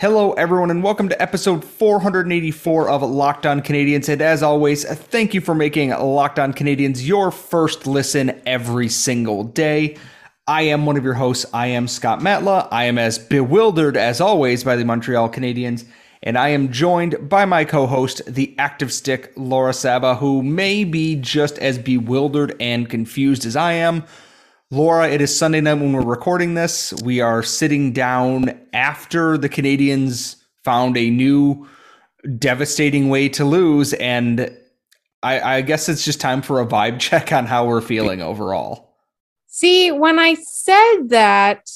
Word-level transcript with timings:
Hello, 0.00 0.32
everyone, 0.34 0.70
and 0.70 0.84
welcome 0.84 1.08
to 1.08 1.20
episode 1.20 1.64
484 1.64 2.88
of 2.88 3.02
Locked 3.02 3.44
On 3.46 3.60
Canadiens. 3.60 4.08
And 4.08 4.22
as 4.22 4.44
always, 4.44 4.84
thank 4.84 5.34
you 5.34 5.40
for 5.40 5.56
making 5.56 5.90
Locked 5.90 6.38
On 6.38 6.52
Canadiens 6.52 7.04
your 7.04 7.32
first 7.32 7.84
listen 7.84 8.40
every 8.46 8.88
single 8.88 9.42
day. 9.42 9.96
I 10.46 10.62
am 10.62 10.86
one 10.86 10.96
of 10.96 11.02
your 11.02 11.14
hosts. 11.14 11.46
I 11.52 11.66
am 11.66 11.88
Scott 11.88 12.20
Matla. 12.20 12.68
I 12.70 12.84
am 12.84 12.96
as 12.96 13.18
bewildered 13.18 13.96
as 13.96 14.20
always 14.20 14.62
by 14.62 14.76
the 14.76 14.84
Montreal 14.84 15.30
Canadiens, 15.30 15.84
and 16.22 16.38
I 16.38 16.50
am 16.50 16.70
joined 16.70 17.28
by 17.28 17.44
my 17.44 17.64
co 17.64 17.88
host, 17.88 18.22
the 18.32 18.54
active 18.56 18.92
stick, 18.92 19.32
Laura 19.34 19.72
Saba, 19.72 20.14
who 20.14 20.44
may 20.44 20.84
be 20.84 21.16
just 21.16 21.58
as 21.58 21.76
bewildered 21.76 22.54
and 22.60 22.88
confused 22.88 23.44
as 23.44 23.56
I 23.56 23.72
am. 23.72 24.04
Laura, 24.70 25.08
it 25.08 25.22
is 25.22 25.34
Sunday 25.34 25.62
night 25.62 25.74
when 25.74 25.94
we're 25.94 26.02
recording 26.02 26.52
this. 26.52 26.92
We 27.02 27.22
are 27.22 27.42
sitting 27.42 27.94
down 27.94 28.60
after 28.74 29.38
the 29.38 29.48
Canadiens 29.48 30.36
found 30.62 30.98
a 30.98 31.08
new 31.08 31.66
devastating 32.36 33.08
way 33.08 33.30
to 33.30 33.46
lose. 33.46 33.94
And 33.94 34.54
I, 35.22 35.56
I, 35.56 35.60
guess 35.62 35.88
it's 35.88 36.04
just 36.04 36.20
time 36.20 36.42
for 36.42 36.60
a 36.60 36.66
vibe 36.66 36.98
check 37.00 37.32
on 37.32 37.46
how 37.46 37.66
we're 37.66 37.80
feeling 37.80 38.20
overall. 38.20 38.92
See, 39.46 39.90
when 39.90 40.18
I 40.18 40.34
said 40.34 41.08
that 41.08 41.70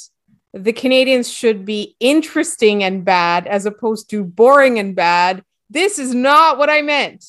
the 0.52 0.74
Canadiens 0.74 1.34
should 1.34 1.64
be 1.64 1.96
interesting 1.98 2.84
and 2.84 3.06
bad 3.06 3.46
as 3.46 3.64
opposed 3.64 4.10
to 4.10 4.22
boring 4.22 4.78
and 4.78 4.94
bad, 4.94 5.42
this 5.70 5.98
is 5.98 6.14
not 6.14 6.58
what 6.58 6.68
I 6.68 6.82
meant. 6.82 7.24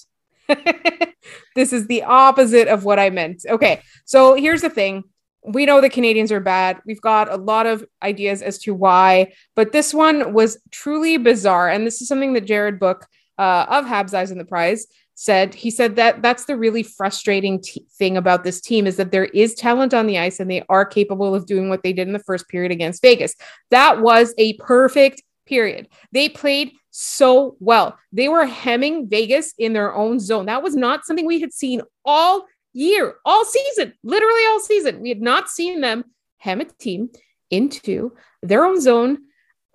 this 1.55 1.71
is 1.71 1.87
the 1.87 2.03
opposite 2.03 2.67
of 2.67 2.83
what 2.83 2.99
I 2.99 3.09
meant. 3.09 3.45
Okay, 3.49 3.81
so 4.03 4.33
here's 4.35 4.61
the 4.61 4.69
thing 4.69 5.05
we 5.45 5.65
know 5.65 5.81
the 5.81 5.89
Canadiens 5.89 6.31
are 6.31 6.39
bad. 6.39 6.79
We've 6.85 7.01
got 7.01 7.31
a 7.31 7.37
lot 7.37 7.65
of 7.65 7.85
ideas 8.01 8.41
as 8.41 8.57
to 8.59 8.73
why, 8.73 9.33
but 9.55 9.71
this 9.71 9.93
one 9.93 10.33
was 10.33 10.57
truly 10.71 11.17
bizarre. 11.17 11.69
And 11.69 11.85
this 11.85 12.01
is 12.01 12.07
something 12.07 12.33
that 12.33 12.45
Jared 12.45 12.79
Book 12.79 13.05
uh, 13.37 13.65
of 13.69 13.85
Habs 13.85 14.13
Eyes 14.13 14.31
on 14.31 14.37
the 14.37 14.45
Prize 14.45 14.87
said. 15.15 15.53
He 15.53 15.69
said 15.69 15.95
that 15.97 16.21
that's 16.21 16.45
the 16.45 16.57
really 16.57 16.83
frustrating 16.83 17.61
t- 17.61 17.85
thing 17.97 18.17
about 18.17 18.43
this 18.43 18.61
team 18.61 18.87
is 18.87 18.95
that 18.97 19.11
there 19.11 19.25
is 19.25 19.53
talent 19.53 19.93
on 19.93 20.07
the 20.07 20.17
ice 20.17 20.39
and 20.39 20.49
they 20.49 20.63
are 20.69 20.85
capable 20.85 21.35
of 21.35 21.45
doing 21.45 21.69
what 21.69 21.83
they 21.83 21.93
did 21.93 22.07
in 22.07 22.13
the 22.13 22.19
first 22.19 22.47
period 22.47 22.71
against 22.71 23.01
Vegas. 23.01 23.35
That 23.69 24.01
was 24.01 24.33
a 24.37 24.53
perfect 24.57 25.21
period. 25.45 25.87
They 26.11 26.29
played 26.29 26.71
so 26.89 27.57
well. 27.59 27.97
They 28.11 28.29
were 28.29 28.45
hemming 28.45 29.09
Vegas 29.09 29.53
in 29.57 29.73
their 29.73 29.93
own 29.93 30.19
zone. 30.19 30.45
That 30.45 30.63
was 30.63 30.75
not 30.75 31.05
something 31.05 31.25
we 31.25 31.41
had 31.41 31.53
seen 31.53 31.81
all 32.05 32.45
year, 32.73 33.15
all 33.25 33.45
season, 33.45 33.93
literally 34.03 34.41
all 34.49 34.59
season. 34.59 35.01
We 35.01 35.09
had 35.09 35.21
not 35.21 35.49
seen 35.49 35.81
them 35.81 36.05
hem 36.37 36.61
a 36.61 36.65
team 36.65 37.09
into 37.49 38.11
their 38.41 38.65
own 38.65 38.81
zone 38.81 39.19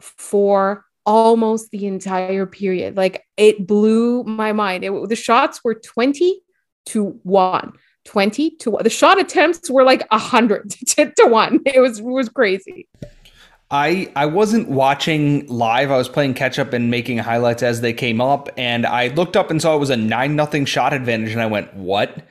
for 0.01 0.85
almost 1.07 1.71
the 1.71 1.87
entire 1.87 2.45
period. 2.45 2.97
Like 2.97 3.25
it 3.37 3.67
blew 3.67 4.25
my 4.25 4.53
mind. 4.53 4.85
It, 4.85 5.09
the 5.09 5.17
shots 5.17 5.65
were 5.65 5.75
20 5.75 6.41
to 6.87 7.19
1. 7.23 7.73
20 8.05 8.51
to 8.57 8.71
1. 8.71 8.85
The 8.85 8.91
shot 8.91 9.19
attempts 9.19 9.71
were 9.71 9.85
like 9.85 10.11
100 10.11 10.71
to, 10.89 11.13
to 11.13 11.27
1. 11.27 11.61
It 11.67 11.81
was 11.81 12.01
it 12.01 12.05
was 12.05 12.29
crazy. 12.29 12.89
I 13.71 14.11
I 14.17 14.27
wasn't 14.27 14.69
watching 14.69 15.47
live. 15.47 15.91
I 15.91 15.97
was 15.97 16.09
playing 16.09 16.35
catch 16.35 16.59
up 16.59 16.73
and 16.73 16.91
making 16.91 17.19
highlights 17.19 17.63
as 17.63 17.81
they 17.81 17.93
came 17.93 18.21
up 18.21 18.49
and 18.57 18.87
I 18.87 19.09
looked 19.09 19.37
up 19.37 19.51
and 19.51 19.61
saw 19.61 19.77
it 19.77 19.79
was 19.79 19.91
a 19.91 19.97
9 19.97 20.37
nothing 20.37 20.65
shot 20.65 20.93
advantage 20.93 21.33
and 21.33 21.41
I 21.41 21.47
went, 21.47 21.75
"What?" 21.75 22.23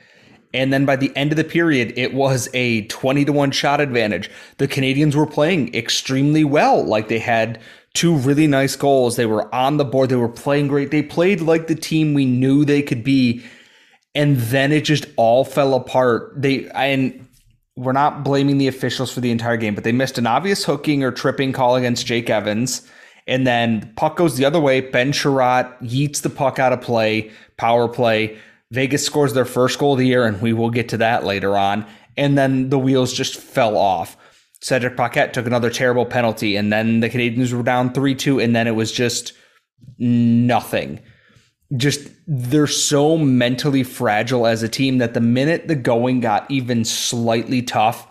And 0.54 0.72
then 0.72 0.86
by 0.86 0.96
the 0.96 1.14
end 1.14 1.30
of 1.30 1.36
the 1.36 1.44
period, 1.44 1.92
it 1.96 2.14
was 2.14 2.48
a 2.54 2.86
20 2.86 3.24
to 3.26 3.32
1 3.32 3.50
shot 3.50 3.80
advantage. 3.80 4.30
The 4.56 4.68
Canadiens 4.68 5.14
were 5.14 5.26
playing 5.26 5.74
extremely 5.74 6.44
well. 6.44 6.82
Like 6.82 7.08
they 7.08 7.18
had 7.18 7.60
two 7.94 8.16
really 8.16 8.46
nice 8.46 8.76
goals. 8.76 9.16
They 9.16 9.26
were 9.26 9.52
on 9.54 9.76
the 9.76 9.84
board. 9.84 10.08
They 10.08 10.16
were 10.16 10.28
playing 10.28 10.68
great. 10.68 10.90
They 10.90 11.02
played 11.02 11.40
like 11.40 11.66
the 11.66 11.74
team 11.74 12.14
we 12.14 12.24
knew 12.24 12.64
they 12.64 12.82
could 12.82 13.04
be. 13.04 13.42
And 14.14 14.36
then 14.36 14.72
it 14.72 14.84
just 14.84 15.06
all 15.16 15.44
fell 15.44 15.74
apart. 15.74 16.32
They 16.36 16.68
and 16.70 17.28
we're 17.76 17.92
not 17.92 18.24
blaming 18.24 18.58
the 18.58 18.68
officials 18.68 19.12
for 19.12 19.20
the 19.20 19.30
entire 19.30 19.56
game, 19.56 19.74
but 19.74 19.84
they 19.84 19.92
missed 19.92 20.18
an 20.18 20.26
obvious 20.26 20.64
hooking 20.64 21.04
or 21.04 21.12
tripping 21.12 21.52
call 21.52 21.76
against 21.76 22.06
Jake 22.06 22.28
Evans. 22.28 22.88
And 23.28 23.46
then 23.46 23.92
puck 23.96 24.16
goes 24.16 24.36
the 24.36 24.44
other 24.44 24.58
way. 24.58 24.80
Ben 24.80 25.12
Chiarot 25.12 25.80
yeets 25.80 26.22
the 26.22 26.30
puck 26.30 26.58
out 26.58 26.72
of 26.72 26.80
play, 26.80 27.30
power 27.56 27.86
play. 27.86 28.38
Vegas 28.70 29.04
scores 29.04 29.32
their 29.32 29.44
first 29.44 29.78
goal 29.78 29.94
of 29.94 29.98
the 29.98 30.06
year, 30.06 30.24
and 30.24 30.40
we 30.40 30.52
will 30.52 30.70
get 30.70 30.90
to 30.90 30.98
that 30.98 31.24
later 31.24 31.56
on. 31.56 31.86
And 32.16 32.36
then 32.36 32.68
the 32.68 32.78
wheels 32.78 33.12
just 33.12 33.36
fell 33.36 33.76
off. 33.76 34.16
Cedric 34.60 34.96
Paquette 34.96 35.32
took 35.32 35.46
another 35.46 35.70
terrible 35.70 36.04
penalty, 36.04 36.56
and 36.56 36.72
then 36.72 37.00
the 37.00 37.08
Canadiens 37.08 37.52
were 37.52 37.62
down 37.62 37.92
3 37.92 38.14
2, 38.14 38.40
and 38.40 38.54
then 38.54 38.66
it 38.66 38.74
was 38.74 38.92
just 38.92 39.32
nothing. 39.98 41.00
Just 41.76 42.08
they're 42.26 42.66
so 42.66 43.16
mentally 43.16 43.82
fragile 43.82 44.46
as 44.46 44.62
a 44.62 44.68
team 44.68 44.98
that 44.98 45.14
the 45.14 45.20
minute 45.20 45.68
the 45.68 45.76
going 45.76 46.20
got 46.20 46.50
even 46.50 46.84
slightly 46.84 47.62
tough, 47.62 48.08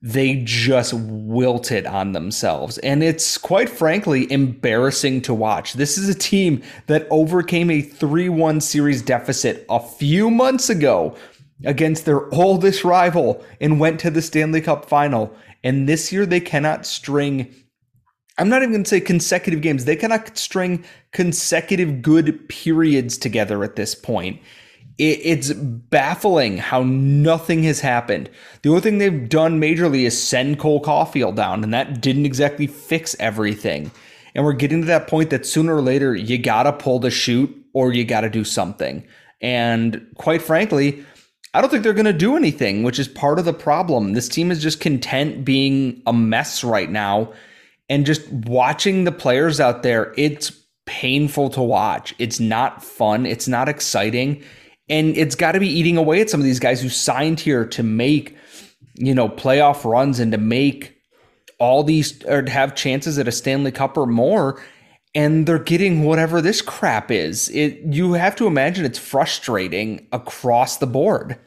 they 0.00 0.42
just 0.44 0.92
wilted 0.92 1.84
on 1.86 2.12
themselves. 2.12 2.78
And 2.78 3.02
it's 3.02 3.36
quite 3.36 3.68
frankly 3.68 4.30
embarrassing 4.30 5.22
to 5.22 5.34
watch. 5.34 5.72
This 5.74 5.98
is 5.98 6.08
a 6.08 6.14
team 6.14 6.62
that 6.86 7.08
overcame 7.10 7.70
a 7.70 7.82
3 7.82 8.28
1 8.28 8.60
series 8.60 9.02
deficit 9.02 9.66
a 9.68 9.80
few 9.80 10.30
months 10.30 10.70
ago 10.70 11.16
against 11.64 12.04
their 12.04 12.32
oldest 12.32 12.84
rival 12.84 13.44
and 13.60 13.80
went 13.80 13.98
to 14.00 14.10
the 14.10 14.22
Stanley 14.22 14.60
Cup 14.60 14.84
final. 14.84 15.34
And 15.64 15.88
this 15.88 16.12
year 16.12 16.24
they 16.24 16.40
cannot 16.40 16.86
string. 16.86 17.52
I'm 18.38 18.48
not 18.48 18.62
even 18.62 18.70
going 18.70 18.84
to 18.84 18.88
say 18.88 19.00
consecutive 19.00 19.62
games. 19.62 19.84
They 19.84 19.96
cannot 19.96 20.38
string 20.38 20.84
consecutive 21.10 22.02
good 22.02 22.48
periods 22.48 23.18
together 23.18 23.64
at 23.64 23.74
this 23.74 23.96
point 23.96 24.40
it, 24.98 25.20
it's 25.22 25.52
baffling 25.52 26.58
how 26.58 26.82
nothing 26.82 27.62
has 27.62 27.80
happened. 27.80 28.28
The 28.62 28.68
only 28.70 28.80
thing 28.80 28.98
they've 28.98 29.28
done 29.28 29.60
majorly 29.60 30.02
is 30.02 30.20
send 30.20 30.58
Cole 30.58 30.82
Caufield 30.82 31.36
down, 31.36 31.64
and 31.64 31.72
that 31.72 32.00
didn't 32.00 32.26
exactly 32.26 32.66
fix 32.66 33.16
everything. 33.18 33.90
And 34.34 34.44
we're 34.44 34.52
getting 34.52 34.82
to 34.82 34.86
that 34.88 35.08
point 35.08 35.30
that 35.30 35.46
sooner 35.46 35.76
or 35.76 35.82
later 35.82 36.14
you 36.14 36.38
gotta 36.38 36.72
pull 36.72 36.98
the 36.98 37.10
chute 37.10 37.54
or 37.72 37.92
you 37.92 38.04
gotta 38.04 38.28
do 38.28 38.44
something. 38.44 39.06
And 39.40 40.06
quite 40.16 40.42
frankly, 40.42 41.04
I 41.54 41.60
don't 41.60 41.70
think 41.70 41.82
they're 41.82 41.94
going 41.94 42.04
to 42.04 42.12
do 42.12 42.36
anything, 42.36 42.82
which 42.82 42.98
is 42.98 43.08
part 43.08 43.38
of 43.38 43.44
the 43.44 43.54
problem. 43.54 44.12
This 44.12 44.28
team 44.28 44.50
is 44.50 44.62
just 44.62 44.80
content 44.80 45.44
being 45.44 46.02
a 46.06 46.12
mess 46.12 46.62
right 46.62 46.90
now. 46.90 47.32
And 47.88 48.04
just 48.04 48.30
watching 48.30 49.04
the 49.04 49.12
players 49.12 49.60
out 49.60 49.82
there, 49.82 50.12
it's 50.18 50.52
painful 50.84 51.48
to 51.50 51.62
watch. 51.62 52.14
It's 52.18 52.38
not 52.38 52.84
fun. 52.84 53.24
It's 53.24 53.48
not 53.48 53.68
exciting 53.68 54.42
and 54.88 55.16
it's 55.16 55.34
got 55.34 55.52
to 55.52 55.60
be 55.60 55.68
eating 55.68 55.96
away 55.96 56.20
at 56.20 56.30
some 56.30 56.40
of 56.40 56.44
these 56.44 56.60
guys 56.60 56.80
who 56.80 56.88
signed 56.88 57.40
here 57.40 57.64
to 57.66 57.82
make 57.82 58.36
you 58.94 59.14
know 59.14 59.28
playoff 59.28 59.84
runs 59.84 60.18
and 60.18 60.32
to 60.32 60.38
make 60.38 60.98
all 61.58 61.82
these 61.82 62.24
or 62.24 62.42
to 62.42 62.50
have 62.50 62.74
chances 62.74 63.18
at 63.18 63.28
a 63.28 63.32
Stanley 63.32 63.72
Cup 63.72 63.96
or 63.96 64.06
more. 64.06 64.62
And 65.14 65.46
they're 65.46 65.58
getting 65.58 66.04
whatever 66.04 66.40
this 66.40 66.62
crap 66.62 67.10
is. 67.10 67.48
It 67.48 67.80
you 67.92 68.12
have 68.12 68.36
to 68.36 68.46
imagine 68.46 68.84
it's 68.84 68.98
frustrating 68.98 70.06
across 70.12 70.76
the 70.76 70.86
board. 70.86 71.38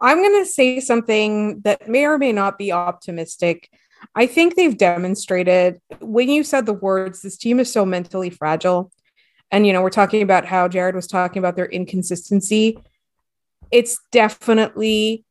I'm 0.00 0.18
going 0.18 0.44
to 0.44 0.50
say 0.50 0.78
something 0.80 1.60
that 1.60 1.88
may 1.88 2.04
or 2.04 2.18
may 2.18 2.32
not 2.32 2.58
be 2.58 2.70
optimistic. 2.70 3.70
I 4.14 4.26
think 4.26 4.54
they've 4.54 4.76
demonstrated 4.76 5.80
when 6.00 6.28
you 6.28 6.44
said 6.44 6.66
the 6.66 6.72
words 6.72 7.22
this 7.22 7.36
team 7.36 7.58
is 7.58 7.72
so 7.72 7.84
mentally 7.84 8.30
fragile 8.30 8.92
and 9.50 9.66
you 9.66 9.72
know 9.72 9.82
we're 9.82 9.90
talking 9.90 10.22
about 10.22 10.44
how 10.44 10.68
jared 10.68 10.94
was 10.94 11.06
talking 11.06 11.38
about 11.40 11.56
their 11.56 11.66
inconsistency. 11.66 12.78
It's 13.70 14.00
definitely 14.12 15.24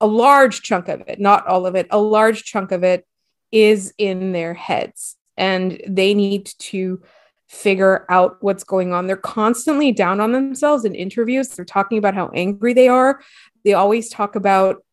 a 0.00 0.06
large 0.06 0.62
chunk 0.62 0.88
of 0.88 1.02
it 1.06 1.20
not 1.20 1.46
all 1.46 1.66
of 1.66 1.74
it 1.74 1.86
a 1.90 2.00
large 2.00 2.44
chunk 2.44 2.72
of 2.72 2.82
it 2.82 3.06
is 3.52 3.92
in 3.98 4.32
their 4.32 4.54
heads 4.54 5.16
and 5.36 5.80
they 5.86 6.14
need 6.14 6.46
to 6.58 7.02
figure 7.50 8.06
out 8.08 8.36
what's 8.42 8.62
going 8.62 8.92
on. 8.92 9.08
They're 9.08 9.16
constantly 9.16 9.90
down 9.90 10.20
on 10.20 10.30
themselves 10.30 10.84
in 10.84 10.94
interviews. 10.94 11.48
They're 11.48 11.64
talking 11.64 11.98
about 11.98 12.14
how 12.14 12.30
angry 12.32 12.74
they 12.74 12.86
are. 12.86 13.20
They 13.64 13.72
always 13.72 14.08
talk 14.08 14.36
about 14.36 14.84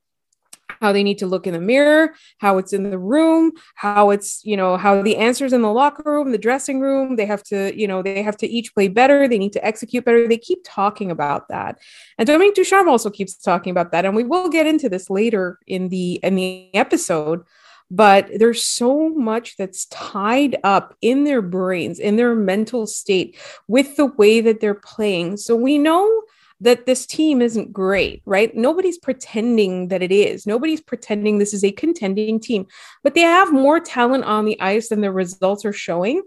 how 0.70 0.92
they 0.92 1.04
need 1.04 1.18
to 1.20 1.28
look 1.28 1.48
in 1.48 1.54
the 1.54 1.60
mirror, 1.60 2.14
how 2.38 2.58
it's 2.58 2.74
in 2.74 2.90
the 2.90 2.98
room, 2.98 3.52
how 3.76 4.10
it's, 4.10 4.42
you 4.44 4.58
know, 4.58 4.78
how 4.78 5.02
the 5.02 5.18
answers 5.18 5.54
in 5.54 5.62
the 5.62 5.72
locker 5.72 6.04
room, 6.06 6.32
the 6.32 6.38
dressing 6.38 6.80
room, 6.80 7.16
they 7.16 7.26
have 7.26 7.44
to, 7.44 7.78
you 7.80 7.88
know, 7.88 8.02
they 8.02 8.22
have 8.22 8.38
to 8.38 8.48
each 8.48 8.74
play 8.74 8.88
better, 8.88 9.28
they 9.28 9.40
need 9.40 9.54
to 9.54 9.66
execute 9.66 10.06
better. 10.06 10.28
They 10.28 10.38
keep 10.38 10.60
talking 10.64 11.12
about 11.12 11.48
that. 11.50 11.80
And 12.18 12.28
Dominique 12.28 12.56
Ducharme 12.56 12.90
also 12.90 13.10
keeps 13.10 13.36
talking 13.36 13.72
about 13.72 13.92
that. 13.92 14.06
And 14.06 14.16
we 14.16 14.24
will 14.24 14.50
get 14.50 14.68
into 14.68 14.90
this 14.90 15.10
later 15.10 15.60
in 15.68 15.90
the 15.90 16.16
in 16.24 16.36
the 16.36 16.70
episode. 16.76 17.44
But 17.90 18.30
there's 18.36 18.64
so 18.64 19.10
much 19.10 19.56
that's 19.56 19.86
tied 19.86 20.58
up 20.66 20.94
in 21.02 21.24
their 21.24 21.42
brains, 21.42 22.00
in 22.00 22.18
their 22.18 22.36
mental 22.36 22.86
state 22.86 23.38
with 23.70 23.96
the 23.96 24.08
way 24.08 24.42
that 24.42 24.60
they're 24.60 24.74
playing. 24.74 25.38
So 25.38 25.56
we 25.56 25.78
know 25.78 26.24
that 26.60 26.86
this 26.86 27.06
team 27.06 27.42
isn't 27.42 27.72
great, 27.72 28.22
right? 28.26 28.56
Nobody's 28.56 28.98
pretending 28.98 29.90
that 29.90 30.02
it 30.02 30.12
is. 30.12 30.48
Nobody's 30.48 30.82
pretending 30.82 31.38
this 31.38 31.54
is 31.54 31.64
a 31.64 31.72
contending 31.72 32.40
team, 32.40 32.66
but 33.04 33.14
they 33.14 33.22
have 33.22 33.54
more 33.54 33.80
talent 33.80 34.24
on 34.24 34.46
the 34.46 34.60
ice 34.60 34.90
than 34.90 35.02
the 35.02 35.12
results 35.12 35.66
are 35.66 35.74
showing. 35.74 36.24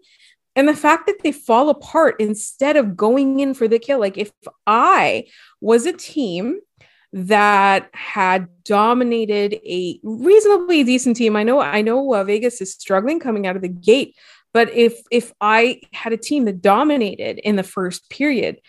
And 0.56 0.68
the 0.68 0.76
fact 0.76 1.06
that 1.06 1.22
they 1.22 1.32
fall 1.32 1.68
apart 1.68 2.16
instead 2.20 2.76
of 2.76 2.96
going 2.96 3.40
in 3.40 3.54
for 3.54 3.68
the 3.68 3.78
kill, 3.78 4.00
like 4.00 4.18
if 4.18 4.30
I 4.66 5.26
was 5.60 5.86
a 5.86 5.92
team 5.92 6.60
that 7.12 7.88
had 7.92 8.48
dominated 8.64 9.54
a 9.66 9.98
reasonably 10.02 10.84
decent 10.84 11.16
team, 11.16 11.34
I 11.34 11.42
know, 11.42 11.60
I 11.60 11.82
know 11.82 12.14
uh, 12.14 12.24
Vegas 12.24 12.60
is 12.60 12.72
struggling 12.72 13.18
coming 13.18 13.46
out 13.46 13.56
of 13.56 13.62
the 13.62 13.68
gate, 13.68 14.16
but 14.52 14.72
if 14.74 15.00
if 15.10 15.32
I 15.40 15.80
had 15.92 16.12
a 16.12 16.16
team 16.16 16.44
that 16.44 16.60
dominated 16.60 17.38
in 17.38 17.56
the 17.56 17.62
first 17.62 18.10
period, 18.10 18.60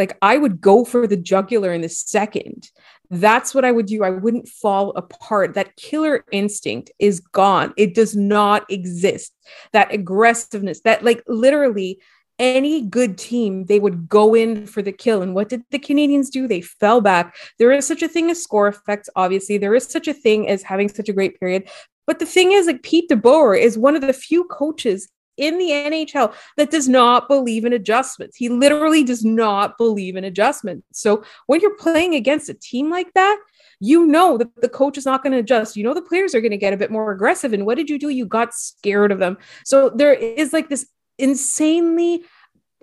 like 0.00 0.16
I 0.22 0.38
would 0.38 0.60
go 0.60 0.84
for 0.84 1.06
the 1.06 1.16
jugular 1.16 1.72
in 1.72 1.82
the 1.82 1.88
second. 1.88 2.70
That's 3.10 3.54
what 3.54 3.64
I 3.64 3.72
would 3.72 3.86
do. 3.86 4.02
I 4.02 4.10
wouldn't 4.10 4.48
fall 4.48 4.92
apart. 4.96 5.54
That 5.54 5.76
killer 5.76 6.24
instinct 6.32 6.90
is 6.98 7.20
gone. 7.20 7.74
It 7.76 7.94
does 7.94 8.16
not 8.16 8.70
exist. 8.70 9.32
That 9.72 9.92
aggressiveness, 9.92 10.80
that 10.82 11.04
like 11.04 11.22
literally 11.28 12.00
any 12.38 12.80
good 12.80 13.18
team, 13.18 13.66
they 13.66 13.78
would 13.78 14.08
go 14.08 14.34
in 14.34 14.66
for 14.66 14.80
the 14.80 14.92
kill. 14.92 15.20
And 15.20 15.34
what 15.34 15.50
did 15.50 15.62
the 15.70 15.78
Canadiens 15.78 16.30
do? 16.30 16.48
They 16.48 16.62
fell 16.62 17.02
back. 17.02 17.36
There 17.58 17.70
is 17.70 17.86
such 17.86 18.02
a 18.02 18.08
thing 18.08 18.30
as 18.30 18.42
score 18.42 18.68
effects, 18.68 19.10
obviously. 19.14 19.58
There 19.58 19.74
is 19.74 19.84
such 19.84 20.08
a 20.08 20.14
thing 20.14 20.48
as 20.48 20.62
having 20.62 20.88
such 20.88 21.10
a 21.10 21.12
great 21.12 21.38
period. 21.38 21.68
But 22.06 22.18
the 22.18 22.26
thing 22.26 22.52
is, 22.52 22.66
like 22.66 22.82
Pete 22.82 23.10
DeBoer 23.10 23.60
is 23.60 23.76
one 23.76 23.94
of 23.94 24.00
the 24.00 24.14
few 24.14 24.44
coaches 24.44 25.08
in 25.40 25.58
the 25.58 25.70
NHL 25.70 26.34
that 26.56 26.70
does 26.70 26.88
not 26.88 27.28
believe 27.28 27.64
in 27.64 27.72
adjustments. 27.72 28.36
He 28.36 28.48
literally 28.48 29.02
does 29.02 29.24
not 29.24 29.78
believe 29.78 30.16
in 30.16 30.24
adjustments. 30.24 30.86
So 30.92 31.24
when 31.46 31.60
you're 31.60 31.76
playing 31.76 32.14
against 32.14 32.48
a 32.48 32.54
team 32.54 32.90
like 32.90 33.12
that, 33.14 33.38
you 33.80 34.06
know 34.06 34.36
that 34.36 34.54
the 34.60 34.68
coach 34.68 34.98
is 34.98 35.06
not 35.06 35.22
going 35.22 35.32
to 35.32 35.38
adjust. 35.38 35.76
You 35.76 35.84
know 35.84 35.94
the 35.94 36.02
players 36.02 36.34
are 36.34 36.40
going 36.40 36.50
to 36.50 36.58
get 36.58 36.74
a 36.74 36.76
bit 36.76 36.90
more 36.90 37.10
aggressive. 37.12 37.52
And 37.52 37.64
what 37.64 37.76
did 37.76 37.88
you 37.88 37.98
do? 37.98 38.10
You 38.10 38.26
got 38.26 38.54
scared 38.54 39.10
of 39.10 39.18
them. 39.18 39.38
So 39.64 39.88
there 39.88 40.12
is 40.12 40.52
like 40.52 40.68
this 40.68 40.86
insanely 41.18 42.24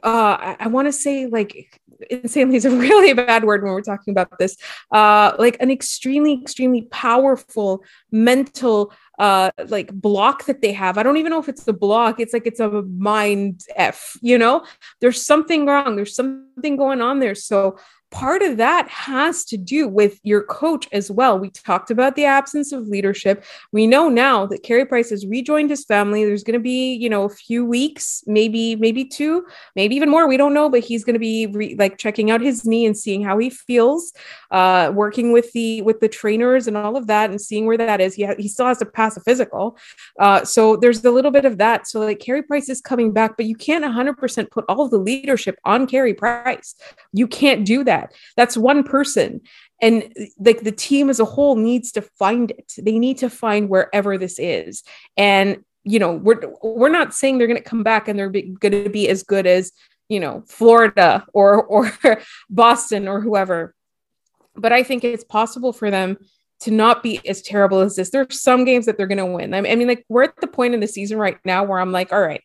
uh 0.03 0.37
I, 0.39 0.57
I 0.59 0.67
want 0.67 0.87
to 0.87 0.91
say 0.91 1.25
like 1.25 1.81
insanely 2.11 2.55
is 2.55 2.65
a 2.65 2.69
really 2.87 3.13
bad 3.13 3.43
word 3.43 3.63
when 3.63 3.73
we're 3.73 3.81
talking 3.81 4.11
about 4.11 4.37
this 4.37 4.55
uh 4.91 5.33
like 5.39 5.57
an 5.59 5.71
extremely 5.71 6.33
extremely 6.33 6.83
powerful 6.83 7.83
mental 8.11 8.93
uh 9.17 9.51
like 9.67 9.91
block 9.93 10.45
that 10.45 10.61
they 10.61 10.71
have 10.71 10.97
i 10.97 11.03
don't 11.03 11.17
even 11.17 11.31
know 11.31 11.39
if 11.39 11.49
it's 11.49 11.67
a 11.67 11.73
block 11.73 12.19
it's 12.19 12.33
like 12.33 12.45
it's 12.45 12.59
a 12.59 12.81
mind 12.83 13.63
f 13.75 14.15
you 14.21 14.37
know 14.37 14.63
there's 15.01 15.25
something 15.25 15.65
wrong 15.65 15.95
there's 15.95 16.15
something 16.15 16.75
going 16.75 17.01
on 17.01 17.19
there 17.19 17.35
so 17.35 17.77
part 18.09 18.41
of 18.41 18.57
that 18.57 18.87
has 18.87 19.43
to 19.43 19.57
do 19.57 19.87
with 19.87 20.19
your 20.23 20.43
coach 20.43 20.87
as 20.91 21.11
well. 21.11 21.37
We 21.37 21.49
talked 21.49 21.91
about 21.91 22.15
the 22.15 22.25
absence 22.25 22.71
of 22.71 22.87
leadership. 22.87 23.43
We 23.71 23.85
know 23.85 24.07
now 24.07 24.45
that 24.45 24.63
Carey 24.63 24.85
Price 24.85 25.09
has 25.09 25.25
rejoined 25.25 25.69
his 25.69 25.83
family. 25.83 26.23
There's 26.23 26.43
going 26.43 26.53
to 26.53 26.63
be, 26.63 26.93
you 26.93 27.09
know, 27.09 27.25
a 27.25 27.29
few 27.29 27.65
weeks, 27.65 28.23
maybe, 28.25 28.75
maybe 28.77 29.03
two, 29.03 29.45
maybe 29.75 29.95
even 29.95 30.09
more. 30.09 30.27
We 30.27 30.37
don't 30.37 30.53
know, 30.53 30.69
but 30.69 30.83
he's 30.83 31.03
going 31.03 31.15
to 31.15 31.19
be 31.19 31.47
re- 31.47 31.75
like 31.77 31.97
checking 31.97 32.31
out 32.31 32.41
his 32.41 32.65
knee 32.65 32.85
and 32.85 32.97
seeing 32.97 33.23
how 33.23 33.37
he 33.37 33.49
feels, 33.49 34.13
uh, 34.51 34.91
working 34.93 35.31
with 35.31 35.51
the 35.53 35.81
with 35.81 35.99
the 35.99 36.07
trainers 36.07 36.67
and 36.67 36.77
all 36.77 36.97
of 36.97 37.07
that, 37.07 37.29
and 37.29 37.39
seeing 37.39 37.65
where 37.65 37.77
that 37.77 38.01
is. 38.01 38.13
He 38.13 38.23
ha- 38.23 38.35
he 38.37 38.47
still 38.47 38.65
has 38.65 38.79
to 38.79 38.85
pass 38.85 39.17
a 39.17 39.21
physical, 39.21 39.77
uh, 40.19 40.43
so 40.43 40.75
there's 40.75 41.03
a 41.03 41.11
little 41.11 41.31
bit 41.31 41.45
of 41.45 41.57
that. 41.57 41.87
So 41.87 41.99
like 41.99 42.19
Carey 42.19 42.43
Price 42.43 42.69
is 42.69 42.81
coming 42.81 43.11
back, 43.11 43.37
but 43.37 43.45
you 43.45 43.55
can't 43.55 43.85
100% 43.85 44.51
put 44.51 44.65
all 44.69 44.81
of 44.81 44.91
the 44.91 44.97
leadership 44.97 45.57
on 45.65 45.87
Carey 45.87 46.13
Price. 46.13 46.75
You 47.13 47.27
can't 47.27 47.65
do 47.65 47.83
that. 47.83 48.13
That's 48.35 48.57
one 48.57 48.83
person. 48.83 49.41
And 49.81 50.11
like 50.39 50.61
the 50.61 50.71
team 50.71 51.09
as 51.09 51.19
a 51.19 51.25
whole 51.25 51.55
needs 51.55 51.91
to 51.93 52.01
find 52.01 52.51
it. 52.51 52.73
They 52.77 52.97
need 52.97 53.19
to 53.19 53.29
find 53.29 53.69
wherever 53.69 54.17
this 54.17 54.39
is. 54.39 54.83
And 55.15 55.63
you 55.83 55.99
know, 55.99 56.13
we're 56.13 56.41
we're 56.61 56.89
not 56.89 57.13
saying 57.13 57.37
they're 57.37 57.47
going 57.47 57.61
to 57.61 57.69
come 57.69 57.83
back 57.83 58.07
and 58.07 58.19
they're 58.19 58.29
going 58.29 58.83
to 58.83 58.89
be 58.89 59.07
as 59.07 59.23
good 59.23 59.47
as 59.47 59.71
you 60.09 60.19
know 60.19 60.43
Florida 60.47 61.25
or 61.33 61.63
or 61.63 61.91
Boston 62.49 63.07
or 63.07 63.21
whoever. 63.21 63.73
But 64.57 64.73
I 64.73 64.83
think 64.83 65.03
it's 65.03 65.23
possible 65.23 65.73
for 65.73 65.91
them 65.91 66.17
to 66.61 66.71
not 66.71 67.03
be 67.03 67.21
as 67.27 67.41
terrible 67.41 67.81
as 67.81 67.95
this. 67.95 68.09
There's 68.09 68.41
some 68.41 68.65
games 68.65 68.85
that 68.85 68.97
they're 68.97 69.07
going 69.07 69.17
to 69.19 69.25
win. 69.25 69.53
I 69.53 69.61
mean, 69.61 69.87
like 69.87 70.05
we're 70.09 70.23
at 70.23 70.41
the 70.41 70.47
point 70.47 70.73
in 70.73 70.79
the 70.79 70.87
season 70.87 71.17
right 71.17 71.37
now 71.45 71.63
where 71.63 71.79
I'm 71.79 71.91
like, 71.91 72.11
all 72.11 72.21
right, 72.21 72.41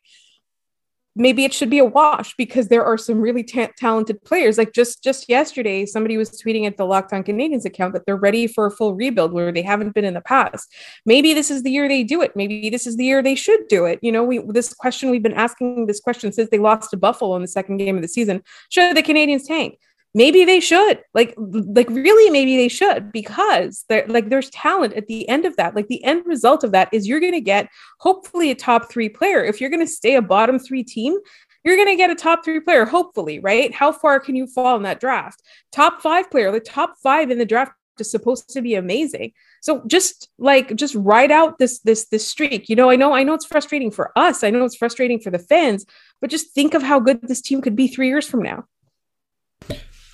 maybe 1.14 1.44
it 1.44 1.52
should 1.52 1.68
be 1.70 1.78
a 1.78 1.84
wash 1.84 2.34
because 2.36 2.68
there 2.68 2.84
are 2.84 2.96
some 2.96 3.20
really 3.20 3.42
ta- 3.42 3.70
talented 3.76 4.22
players. 4.24 4.58
Like 4.58 4.72
just 4.72 5.02
just 5.02 5.28
yesterday, 5.28 5.86
somebody 5.86 6.16
was 6.16 6.30
tweeting 6.30 6.66
at 6.66 6.76
the 6.76 6.86
Locked 6.86 7.12
On 7.12 7.22
Canadiens 7.22 7.64
account 7.64 7.94
that 7.94 8.06
they're 8.06 8.16
ready 8.16 8.46
for 8.46 8.66
a 8.66 8.70
full 8.70 8.94
rebuild 8.94 9.32
where 9.32 9.52
they 9.52 9.62
haven't 9.62 9.94
been 9.94 10.04
in 10.04 10.14
the 10.14 10.20
past. 10.20 10.72
Maybe 11.04 11.34
this 11.34 11.50
is 11.50 11.62
the 11.62 11.70
year 11.70 11.88
they 11.88 12.04
do 12.04 12.22
it. 12.22 12.34
Maybe 12.34 12.70
this 12.70 12.86
is 12.86 12.96
the 12.96 13.04
year 13.04 13.22
they 13.22 13.34
should 13.34 13.68
do 13.68 13.84
it. 13.84 13.98
You 14.02 14.12
know, 14.12 14.24
we 14.24 14.38
this 14.48 14.72
question 14.74 15.10
we've 15.10 15.22
been 15.22 15.34
asking 15.34 15.86
this 15.86 16.00
question 16.00 16.32
since 16.32 16.50
they 16.50 16.58
lost 16.58 16.90
to 16.90 16.96
Buffalo 16.96 17.36
in 17.36 17.42
the 17.42 17.48
second 17.48 17.78
game 17.78 17.96
of 17.96 18.02
the 18.02 18.08
season. 18.08 18.42
Should 18.70 18.96
the 18.96 19.02
Canadiens 19.02 19.46
tank? 19.46 19.78
Maybe 20.14 20.44
they 20.44 20.60
should. 20.60 21.02
Like 21.14 21.34
like 21.36 21.88
really 21.88 22.30
maybe 22.30 22.56
they 22.56 22.68
should 22.68 23.12
because 23.12 23.84
there 23.88 24.04
like 24.08 24.28
there's 24.28 24.50
talent 24.50 24.94
at 24.94 25.06
the 25.06 25.28
end 25.28 25.44
of 25.44 25.56
that. 25.56 25.74
Like 25.74 25.88
the 25.88 26.02
end 26.04 26.26
result 26.26 26.64
of 26.64 26.72
that 26.72 26.88
is 26.92 27.06
you're 27.06 27.20
going 27.20 27.32
to 27.32 27.40
get 27.40 27.68
hopefully 27.98 28.50
a 28.50 28.54
top 28.54 28.90
3 28.90 29.08
player. 29.08 29.44
If 29.44 29.60
you're 29.60 29.70
going 29.70 29.80
to 29.80 29.86
stay 29.86 30.16
a 30.16 30.22
bottom 30.22 30.58
3 30.58 30.82
team 30.84 31.18
you're 31.64 31.76
going 31.76 31.88
to 31.88 31.96
get 31.96 32.10
a 32.10 32.14
top 32.14 32.44
3 32.44 32.60
player 32.60 32.84
hopefully 32.84 33.38
right? 33.38 33.72
How 33.72 33.92
far 33.92 34.20
can 34.20 34.34
you 34.36 34.46
fall 34.46 34.76
in 34.76 34.82
that 34.82 35.00
draft? 35.00 35.42
Top 35.70 36.02
5 36.02 36.30
player 36.30 36.50
the 36.50 36.60
top 36.60 36.94
5 37.02 37.30
in 37.30 37.38
the 37.38 37.46
draft 37.46 37.72
is 37.98 38.10
supposed 38.10 38.48
to 38.50 38.62
be 38.62 38.74
amazing. 38.74 39.32
So 39.60 39.82
just 39.86 40.30
like 40.38 40.74
just 40.74 40.94
ride 40.94 41.30
out 41.30 41.58
this 41.58 41.78
this 41.80 42.06
this 42.08 42.26
streak. 42.26 42.68
You 42.68 42.76
know 42.76 42.90
i 42.90 42.96
know 42.96 43.14
i 43.14 43.22
know 43.22 43.34
it's 43.34 43.46
frustrating 43.46 43.90
for 43.90 44.12
us. 44.16 44.42
I 44.42 44.50
know 44.50 44.64
it's 44.64 44.76
frustrating 44.76 45.20
for 45.20 45.30
the 45.30 45.38
fans 45.38 45.86
but 46.20 46.30
just 46.30 46.52
think 46.52 46.74
of 46.74 46.82
how 46.82 47.00
good 47.00 47.20
this 47.22 47.42
team 47.42 47.60
could 47.60 47.76
be 47.76 47.88
3 47.88 48.08
years 48.08 48.28
from 48.28 48.42
now 48.42 48.64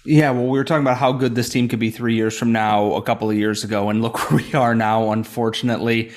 yeah, 0.08 0.30
well, 0.30 0.46
we 0.46 0.58
were 0.58 0.64
talking 0.64 0.82
about 0.82 0.96
how 0.96 1.12
good 1.12 1.34
this 1.34 1.50
team 1.50 1.68
could 1.68 1.78
be 1.78 1.90
three 1.90 2.14
years 2.14 2.36
from 2.36 2.50
now, 2.50 2.94
a 2.94 3.02
couple 3.02 3.28
of 3.28 3.36
years 3.36 3.62
ago, 3.62 3.90
and 3.90 4.00
look 4.00 4.18
where 4.30 4.40
we 4.40 4.54
are 4.54 4.74
now, 4.74 5.12
unfortunately. 5.12 6.12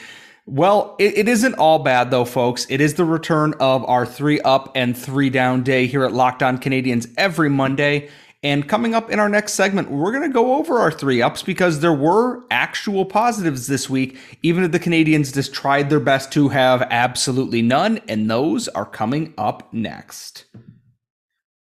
Well, 0.45 0.95
it, 0.97 1.17
it 1.17 1.27
isn't 1.27 1.55
all 1.55 1.79
bad, 1.79 2.09
though, 2.09 2.25
folks. 2.25 2.65
It 2.69 2.79
is 2.79 2.93
the 2.93 3.05
return 3.05 3.53
of 3.59 3.83
our 3.85 4.05
three 4.05 4.39
up 4.41 4.71
and 4.75 4.97
three 4.97 5.29
down 5.29 5.63
day 5.63 5.87
here 5.87 6.05
at 6.05 6.13
Locked 6.13 6.41
On 6.41 6.57
Canadiens 6.57 7.13
every 7.17 7.49
Monday. 7.49 8.09
And 8.43 8.67
coming 8.67 8.95
up 8.95 9.11
in 9.11 9.19
our 9.19 9.29
next 9.29 9.53
segment, 9.53 9.91
we're 9.91 10.11
going 10.11 10.27
to 10.27 10.33
go 10.33 10.55
over 10.55 10.79
our 10.79 10.91
three 10.91 11.21
ups 11.21 11.43
because 11.43 11.81
there 11.81 11.93
were 11.93 12.43
actual 12.49 13.05
positives 13.05 13.67
this 13.67 13.89
week, 13.89 14.17
even 14.41 14.63
if 14.63 14.71
the 14.71 14.79
Canadiens 14.79 15.33
just 15.33 15.53
tried 15.53 15.89
their 15.89 15.99
best 15.99 16.31
to 16.33 16.49
have 16.49 16.81
absolutely 16.89 17.61
none. 17.61 17.99
And 18.07 18.31
those 18.31 18.67
are 18.69 18.85
coming 18.85 19.33
up 19.37 19.71
next. 19.71 20.45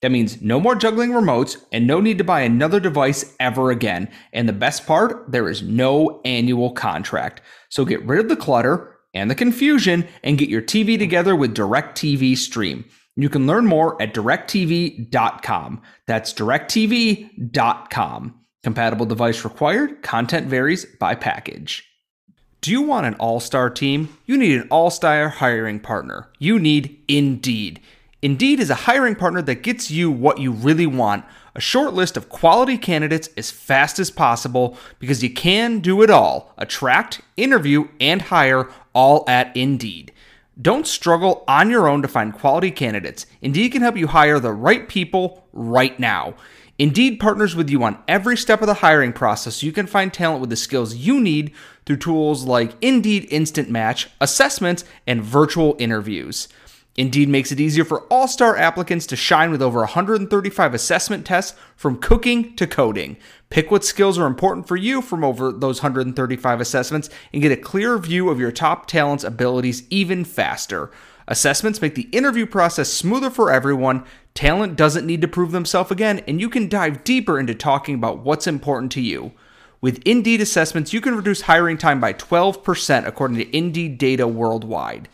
That 0.00 0.12
means 0.12 0.40
no 0.40 0.60
more 0.60 0.76
juggling 0.76 1.10
remotes 1.10 1.56
and 1.72 1.86
no 1.86 2.00
need 2.00 2.18
to 2.18 2.24
buy 2.24 2.42
another 2.42 2.78
device 2.78 3.34
ever 3.40 3.70
again. 3.70 4.08
And 4.32 4.48
the 4.48 4.52
best 4.52 4.86
part, 4.86 5.30
there 5.30 5.48
is 5.48 5.62
no 5.62 6.20
annual 6.24 6.70
contract. 6.70 7.40
So 7.68 7.84
get 7.84 8.04
rid 8.04 8.20
of 8.20 8.28
the 8.28 8.36
clutter 8.36 8.96
and 9.12 9.30
the 9.30 9.34
confusion 9.34 10.06
and 10.22 10.38
get 10.38 10.48
your 10.48 10.62
TV 10.62 10.98
together 10.98 11.34
with 11.34 11.54
DirecTV 11.54 12.36
Stream. 12.36 12.84
You 13.16 13.28
can 13.28 13.48
learn 13.48 13.66
more 13.66 14.00
at 14.00 14.14
directv.com. 14.14 15.82
That's 16.06 16.32
directv.com. 16.32 18.34
Compatible 18.62 19.06
device 19.06 19.44
required. 19.44 20.02
Content 20.02 20.46
varies 20.46 20.84
by 20.84 21.16
package. 21.16 21.84
Do 22.60 22.70
you 22.70 22.82
want 22.82 23.06
an 23.06 23.14
all 23.14 23.40
star 23.40 23.70
team? 23.70 24.16
You 24.26 24.36
need 24.36 24.60
an 24.60 24.68
all 24.70 24.90
star 24.90 25.28
hiring 25.28 25.80
partner. 25.80 26.30
You 26.38 26.60
need 26.60 27.02
Indeed. 27.08 27.80
Indeed 28.20 28.58
is 28.58 28.70
a 28.70 28.74
hiring 28.74 29.14
partner 29.14 29.42
that 29.42 29.62
gets 29.62 29.92
you 29.92 30.10
what 30.10 30.38
you 30.38 30.50
really 30.50 30.86
want 30.86 31.24
a 31.54 31.60
short 31.60 31.92
list 31.92 32.16
of 32.16 32.28
quality 32.28 32.78
candidates 32.78 33.28
as 33.36 33.50
fast 33.50 33.98
as 33.98 34.12
possible 34.12 34.76
because 35.00 35.22
you 35.22 35.30
can 35.30 35.80
do 35.80 36.02
it 36.02 36.10
all 36.10 36.52
attract, 36.56 37.20
interview, 37.36 37.88
and 38.00 38.22
hire 38.22 38.68
all 38.92 39.24
at 39.28 39.56
Indeed. 39.56 40.12
Don't 40.60 40.86
struggle 40.86 41.44
on 41.46 41.70
your 41.70 41.88
own 41.88 42.02
to 42.02 42.08
find 42.08 42.32
quality 42.32 42.70
candidates. 42.70 43.26
Indeed 43.40 43.70
can 43.70 43.82
help 43.82 43.96
you 43.96 44.08
hire 44.08 44.40
the 44.40 44.52
right 44.52 44.88
people 44.88 45.46
right 45.52 45.98
now. 45.98 46.34
Indeed 46.78 47.18
partners 47.18 47.56
with 47.56 47.70
you 47.70 47.82
on 47.82 48.02
every 48.06 48.36
step 48.36 48.60
of 48.60 48.68
the 48.68 48.74
hiring 48.74 49.12
process 49.12 49.56
so 49.56 49.66
you 49.66 49.72
can 49.72 49.88
find 49.88 50.12
talent 50.12 50.40
with 50.40 50.50
the 50.50 50.56
skills 50.56 50.94
you 50.94 51.20
need 51.20 51.52
through 51.86 51.96
tools 51.96 52.44
like 52.44 52.74
Indeed 52.80 53.26
Instant 53.30 53.68
Match, 53.68 54.08
assessments, 54.20 54.84
and 55.06 55.22
virtual 55.22 55.74
interviews. 55.80 56.48
Indeed 56.98 57.28
makes 57.28 57.52
it 57.52 57.60
easier 57.60 57.84
for 57.84 58.00
all 58.10 58.26
star 58.26 58.56
applicants 58.56 59.06
to 59.06 59.14
shine 59.14 59.52
with 59.52 59.62
over 59.62 59.78
135 59.78 60.74
assessment 60.74 61.24
tests 61.24 61.56
from 61.76 62.00
cooking 62.00 62.56
to 62.56 62.66
coding. 62.66 63.16
Pick 63.50 63.70
what 63.70 63.84
skills 63.84 64.18
are 64.18 64.26
important 64.26 64.66
for 64.66 64.74
you 64.74 65.00
from 65.00 65.22
over 65.22 65.52
those 65.52 65.80
135 65.80 66.60
assessments 66.60 67.08
and 67.32 67.40
get 67.40 67.52
a 67.52 67.56
clear 67.56 67.98
view 67.98 68.30
of 68.30 68.40
your 68.40 68.50
top 68.50 68.86
talent's 68.86 69.22
abilities 69.22 69.84
even 69.90 70.24
faster. 70.24 70.90
Assessments 71.28 71.80
make 71.80 71.94
the 71.94 72.08
interview 72.10 72.46
process 72.46 72.92
smoother 72.92 73.30
for 73.30 73.52
everyone. 73.52 74.04
Talent 74.34 74.74
doesn't 74.74 75.06
need 75.06 75.20
to 75.20 75.28
prove 75.28 75.52
themselves 75.52 75.92
again, 75.92 76.18
and 76.26 76.40
you 76.40 76.48
can 76.48 76.68
dive 76.68 77.04
deeper 77.04 77.38
into 77.38 77.54
talking 77.54 77.94
about 77.94 78.24
what's 78.24 78.48
important 78.48 78.90
to 78.92 79.00
you. 79.00 79.30
With 79.80 80.02
Indeed 80.04 80.40
assessments, 80.40 80.92
you 80.92 81.00
can 81.00 81.14
reduce 81.14 81.42
hiring 81.42 81.78
time 81.78 82.00
by 82.00 82.12
12% 82.12 83.06
according 83.06 83.36
to 83.36 83.56
Indeed 83.56 83.98
data 83.98 84.26
worldwide. 84.26 85.08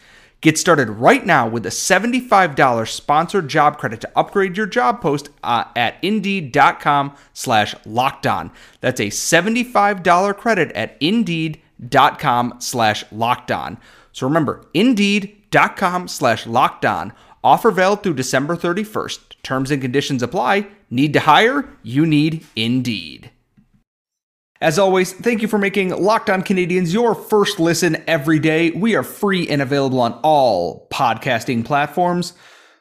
Get 0.45 0.59
started 0.59 0.91
right 0.91 1.25
now 1.25 1.49
with 1.49 1.65
a 1.65 1.71
$75 1.71 2.87
sponsored 2.87 3.49
job 3.49 3.79
credit 3.79 4.03
to 4.03 4.11
upgrade 4.15 4.59
your 4.59 4.67
job 4.67 5.01
post 5.01 5.31
uh, 5.43 5.65
at 5.75 5.97
indeed.com 6.03 7.17
slash 7.33 7.75
locked 7.87 8.27
on. 8.27 8.51
That's 8.83 9.01
a 9.01 9.05
$75 9.05 10.37
credit 10.37 10.71
at 10.73 10.99
indeed.com 11.01 12.57
slash 12.59 13.11
locked 13.11 13.51
on. 13.51 13.79
So 14.13 14.27
remember, 14.27 14.67
indeed.com 14.75 16.09
slash 16.09 16.47
locked 16.47 16.85
on. 16.85 17.15
Offer 17.43 17.71
valid 17.71 18.03
through 18.03 18.13
December 18.13 18.55
31st. 18.55 19.21
Terms 19.43 19.71
and 19.71 19.81
conditions 19.81 20.23
apply. 20.23 20.67
Need 20.91 21.15
to 21.15 21.21
hire? 21.21 21.71
You 21.83 22.05
need 22.05 22.45
Indeed. 22.55 23.31
As 24.65 24.79
always, 24.79 25.13
thank 25.13 25.43
you 25.43 25.49
for 25.49 25.59
making 25.59 25.91
Locked 25.91 26.31
On 26.31 26.43
Canadiens 26.43 26.91
your 26.91 27.15
first 27.15 27.61
listen 27.61 28.03
every 28.07 28.39
day. 28.39 28.71
We 28.71 28.95
are 28.95 29.03
free 29.03 29.47
and 29.47 29.61
available 29.61 30.01
on 30.01 30.15
all 30.23 30.89
podcasting 30.91 31.67
platforms. 31.67 32.33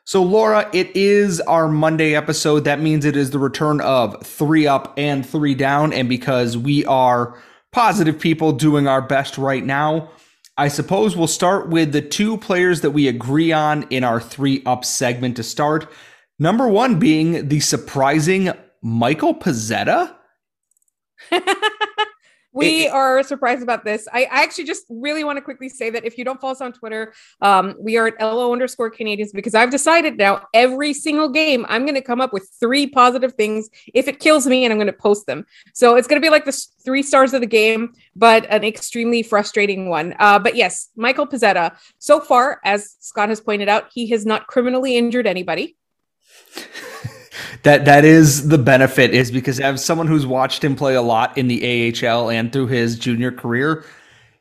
So, 0.06 0.24
Laura, 0.24 0.70
it 0.72 0.96
is 0.96 1.42
our 1.42 1.68
Monday 1.68 2.16
episode. 2.16 2.64
That 2.64 2.80
means 2.80 3.04
it 3.04 3.18
is 3.18 3.32
the 3.32 3.40
return 3.40 3.82
of 3.82 4.26
three 4.26 4.66
up 4.66 4.94
and 4.96 5.26
three 5.26 5.56
down. 5.56 5.92
And 5.92 6.08
because 6.08 6.58
we 6.58 6.86
are 6.86 7.38
positive 7.74 8.18
people 8.18 8.54
doing 8.54 8.88
our 8.88 9.02
best 9.02 9.38
right 9.38 9.66
now, 9.66 10.10
I 10.58 10.70
suppose 10.70 11.18
we'll 11.18 11.28
start 11.28 11.68
with 11.68 11.92
the 11.92 12.02
two 12.02 12.38
players 12.38 12.80
that 12.80 12.92
we 12.92 13.10
agree 13.10 13.52
on 13.52 13.84
in 13.90 14.06
our 14.06 14.22
three 14.22 14.64
up 14.66 14.86
segment 14.86 15.36
to 15.36 15.44
start. 15.44 15.92
Number 16.40 16.66
one 16.66 16.98
being 16.98 17.50
the 17.50 17.60
surprising 17.60 18.54
Michael 18.82 19.36
Pezzetta. 19.36 20.16
we 22.54 22.88
are 22.88 23.24
surprised 23.24 23.64
about 23.64 23.84
this. 23.84 24.08
I, 24.14 24.26
I, 24.26 24.44
actually 24.44 24.66
just 24.66 24.86
really 24.88 25.24
want 25.24 25.38
to 25.38 25.42
quickly 25.42 25.70
say 25.70 25.90
that 25.90 26.06
if 26.06 26.18
you 26.18 26.24
don't 26.24 26.40
follow 26.40 26.52
us 26.52 26.62
on 26.62 26.72
Twitter, 26.72 27.14
um, 27.42 27.76
we 27.80 27.98
are 27.98 28.08
at 28.08 28.22
LO 28.22 28.54
underscore 28.54 28.92
Canadiens 28.92 29.34
because 29.34 29.56
I've 29.56 29.72
decided 29.72 30.18
now 30.18 30.46
every 30.54 30.94
single 30.94 31.30
game 31.30 31.66
I'm 31.68 31.84
going 31.84 31.96
to 31.96 32.02
come 32.02 32.22
up 32.22 32.32
with 32.32 32.48
three 32.60 32.86
positive 32.86 33.34
things 33.34 33.70
if 33.94 34.08
it 34.08 34.20
kills 34.20 34.46
me 34.46 34.64
and 34.64 34.72
I'm 34.72 34.78
going 34.78 34.88
to 34.88 34.94
post 34.94 35.26
them. 35.26 35.46
So 35.74 35.96
it's 35.96 36.08
going 36.08 36.22
to 36.22 36.26
be 36.26 36.30
like 36.30 36.46
the 36.46 36.66
three 36.86 37.02
stars 37.02 37.34
of 37.34 37.42
the 37.42 37.48
game, 37.48 37.94
but 38.16 38.46
an 38.50 38.64
extremely 38.64 39.24
frustrating 39.24 39.90
one. 39.90 40.16
Uh, 40.20 40.38
but 40.38 40.56
yes, 40.56 40.90
Michael 40.96 41.28
Pezzetta, 41.28 41.76
so 41.98 42.20
far, 42.20 42.62
as 42.64 42.96
Scott 43.00 43.30
has 43.30 43.42
pointed 43.42 43.68
out, 43.68 43.90
he 43.92 44.08
has 44.12 44.26
not 44.26 44.46
criminally 44.46 44.96
injured 44.96 45.26
anybody 45.26 45.76
that 47.62 47.86
that 47.86 48.04
is 48.04 48.50
the 48.50 48.58
benefit 48.58 49.14
is 49.14 49.32
because 49.32 49.60
as 49.60 49.86
someone 49.86 50.08
who's 50.08 50.26
watched 50.26 50.64
him 50.64 50.76
play 50.76 50.96
a 50.96 51.02
lot 51.02 51.38
in 51.38 51.48
the 51.48 51.94
AHL 52.06 52.30
and 52.30 52.52
through 52.52 52.68
his 52.68 52.98
junior 52.98 53.32
career, 53.32 53.86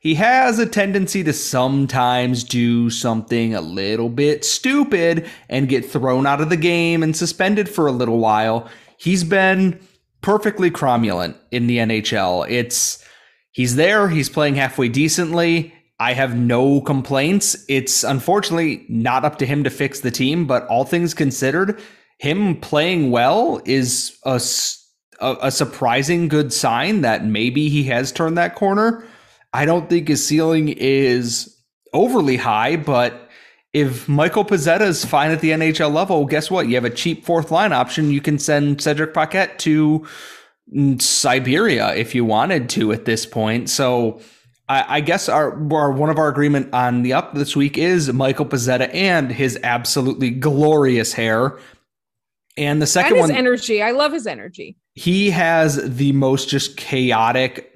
he 0.03 0.17
has 0.17 0.59
a 0.59 0.67
tendency 0.67 1.23
to 1.23 1.33
sometimes 1.33 2.43
do 2.43 2.91
something 2.91 3.55
a 3.55 3.61
little 3.61 4.09
bit 4.09 4.45
stupid 4.45 5.31
and 5.49 5.69
get 5.69 5.85
thrown 5.89 6.27
out 6.27 6.41
of 6.41 6.51
the 6.51 6.57
game 6.57 7.05
and 7.05 7.17
suspended 7.17 7.69
for 7.69 7.87
a 7.87 7.93
little 7.93 8.19
while. 8.19 8.69
He's 8.97 9.23
been 9.23 9.79
perfectly 10.21 10.73
cromulent 10.73 11.37
in 11.53 11.69
the 11.69 11.79
NHL. 11.79 12.51
It's 12.51 13.05
he's 13.53 13.77
there, 13.77 14.09
he's 14.09 14.29
playing 14.29 14.57
halfway 14.57 14.89
decently. 14.89 15.73
I 16.01 16.15
have 16.15 16.37
no 16.37 16.81
complaints. 16.81 17.65
It's 17.69 18.03
unfortunately 18.03 18.85
not 18.89 19.25
up 19.25 19.39
to 19.39 19.47
him 19.47 19.63
to 19.63 19.71
fix 19.71 20.01
the 20.01 20.11
team, 20.11 20.47
but 20.49 20.67
all 20.67 20.85
things 20.85 21.15
considered, 21.15 21.81
him 22.23 22.55
playing 22.55 23.11
well 23.11 23.61
is 23.65 24.17
a, 24.23 24.41
a, 25.19 25.37
a 25.43 25.51
surprising 25.51 26.29
good 26.29 26.53
sign 26.53 27.01
that 27.01 27.25
maybe 27.25 27.69
he 27.69 27.83
has 27.83 28.13
turned 28.13 28.39
that 28.39 28.55
corner. 28.55 29.05
I 29.53 29.65
don't 29.65 29.91
think 29.91 30.07
his 30.07 30.25
ceiling 30.25 30.69
is 30.69 31.61
overly 31.93 32.37
high, 32.37 32.77
but 32.77 33.29
if 33.73 34.09
Michael 34.09 34.45
Pezzetta 34.45 34.83
is 34.83 35.05
fine 35.05 35.33
at 35.33 35.41
the 35.41 35.51
NHL 35.51 35.93
level, 35.93 36.25
guess 36.25 36.49
what? 36.49 36.69
You 36.69 36.77
have 36.77 36.85
a 36.85 36.91
cheap 36.91 37.25
fourth 37.25 37.51
line 37.51 37.73
option. 37.73 38.13
You 38.13 38.21
can 38.21 38.39
send 38.39 38.81
Cedric 38.81 39.15
Paquette 39.15 39.59
to 39.59 40.07
Siberia 41.01 41.93
if 41.97 42.15
you 42.15 42.25
wanted 42.25 42.71
to 42.71 42.93
at 42.93 43.05
this 43.05 43.27
point. 43.27 43.69
So 43.69 44.21
I, 44.69 44.99
I 44.99 45.01
guess 45.01 45.29
our, 45.29 45.61
our, 45.75 45.91
one 45.91 46.09
of 46.09 46.19
our 46.19 46.29
agreement 46.29 46.73
on 46.73 47.03
the 47.03 47.15
up 47.15 47.35
this 47.35 47.57
week 47.57 47.77
is 47.77 48.13
Michael 48.13 48.47
Pezzetta 48.47 48.95
and 48.95 49.33
his 49.33 49.59
absolutely 49.65 50.31
glorious 50.31 51.15
hair. 51.15 51.59
And 52.57 52.83
the 52.83 52.87
second 52.87 53.13
and 53.13 53.21
one, 53.21 53.31
energy. 53.31 53.83
I 53.83 53.93
love 53.93 54.13
his 54.13 54.27
energy. 54.27 54.77
He 54.95 55.31
has 55.31 55.97
the 55.97 56.13
most 56.13 56.49
just 56.49 56.77
chaotic 56.77 57.73